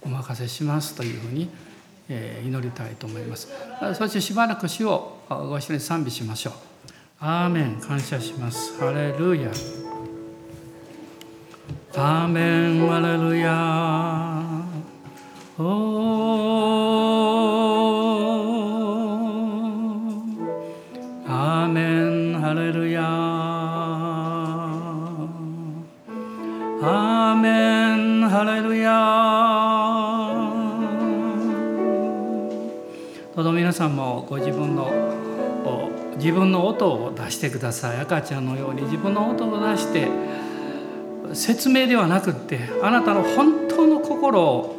[0.00, 1.50] お任せしますというふうに、
[2.08, 3.48] え祈りたいと思います。
[3.94, 6.54] そしてしばらく主をご一緒に賛美しましょう。
[7.20, 8.78] アーメン感謝します。
[8.78, 9.50] ハレルヤ。
[11.94, 12.40] アーメ
[12.78, 13.52] ンハレルヤ
[15.58, 23.02] おーアーメンハレルヤ
[26.82, 28.92] アーメンハレルヤ
[33.36, 34.90] どうぞ皆さんもご自分の
[36.16, 38.00] 自分の音を出してください。
[38.00, 40.08] 赤ちゃんのように自分の音を出して
[41.34, 44.76] 説明ではなくってあなたの本当の心を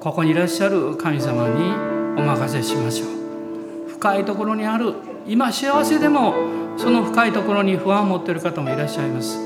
[0.00, 1.72] ここにいらっしゃる神様に
[2.18, 3.90] お任せしましょう。
[3.90, 4.94] 深いところにある
[5.26, 6.34] 今幸せでも
[6.76, 9.38] その深いところに不安を持っている方もいらっしゃいます。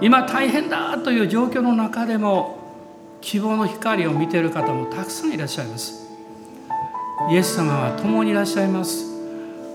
[0.00, 2.58] 今大変だという状況の中でも
[3.20, 6.08] 希望の光を見ている方もたくさんいらっしゃいます。
[7.30, 9.06] イエス様は共にいらっしゃいます。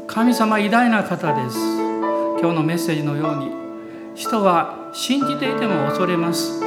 [0.05, 1.57] 神様偉大な方です。
[2.39, 3.51] 今日のメッセージのように
[4.15, 6.59] 人は信じていても恐れます。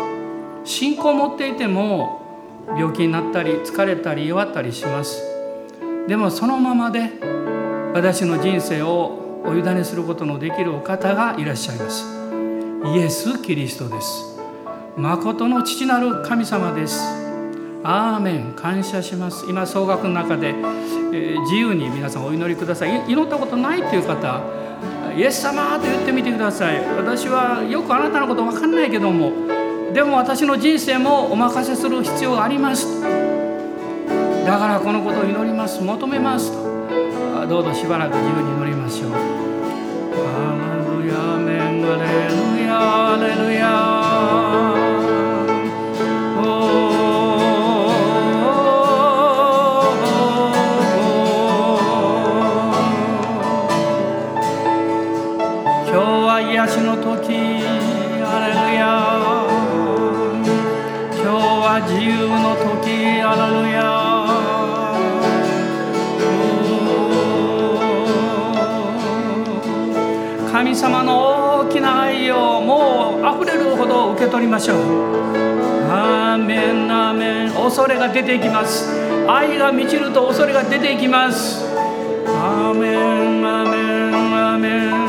[0.62, 2.22] 信仰を持っていても
[2.68, 5.20] 病気になったり疲れたり弱ったりします。
[6.07, 7.11] でもそのままで
[7.93, 12.05] 私の人生をお委ねすることのできるお方がいらっしゃいます。
[12.95, 14.39] イエス・キリストです。
[14.97, 17.03] 誠の父なる神様です。
[17.83, 18.53] アーメン。
[18.55, 19.45] 感謝します。
[19.51, 23.11] 今総額の中で、えー自由に皆さんお祈りください。
[23.11, 24.41] 祈ったことないという方
[25.17, 26.81] イエス様と言ってみてください。
[26.97, 29.33] 私はよくあなたのこと分かんないけども
[29.93, 33.03] でも私の人生もお任せする必要があります。
[33.03, 35.81] だからこのことを祈ります。
[35.83, 36.71] 求めますと。
[37.49, 39.13] どうぞしばらく自由に祈りましょう。
[39.13, 39.17] ア
[40.77, 41.85] レルヤメン。
[41.85, 44.00] アレルヤアレルヤ。
[74.31, 74.78] 取りましょう。
[75.91, 77.53] アーメンアーメン。
[77.53, 78.89] 恐れが出ていきます。
[79.28, 81.64] 愛が満ちると恐れが出ていきます。
[82.26, 83.76] アーメンアーメ
[84.11, 85.00] ンアーメン。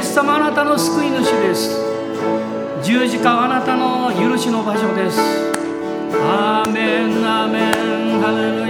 [0.00, 1.76] エス様あなたの救い主です。
[2.82, 5.20] 十字架はあなたの許しの場所です。
[6.14, 8.69] アーメンアーメンハレル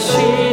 [0.00, 0.49] 心。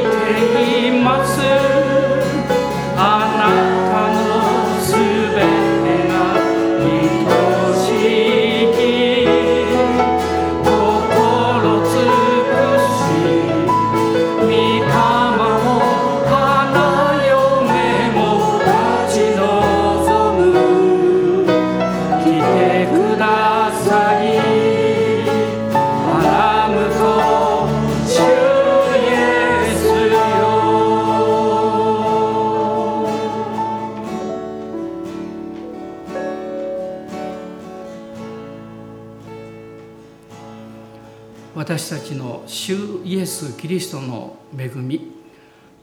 [43.38, 45.12] ス・キリストの恵み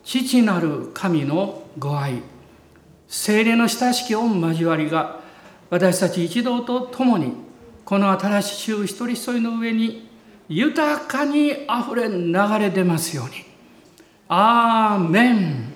[0.03, 2.21] 父なる神のご愛
[3.07, 5.21] 精霊の親しき御交わりが
[5.71, 7.33] 私たち一同と共に
[7.85, 10.09] この新しい週一人一人の上に
[10.49, 13.33] 豊かにあふれ流れ出ますように。
[14.29, 15.74] アーメン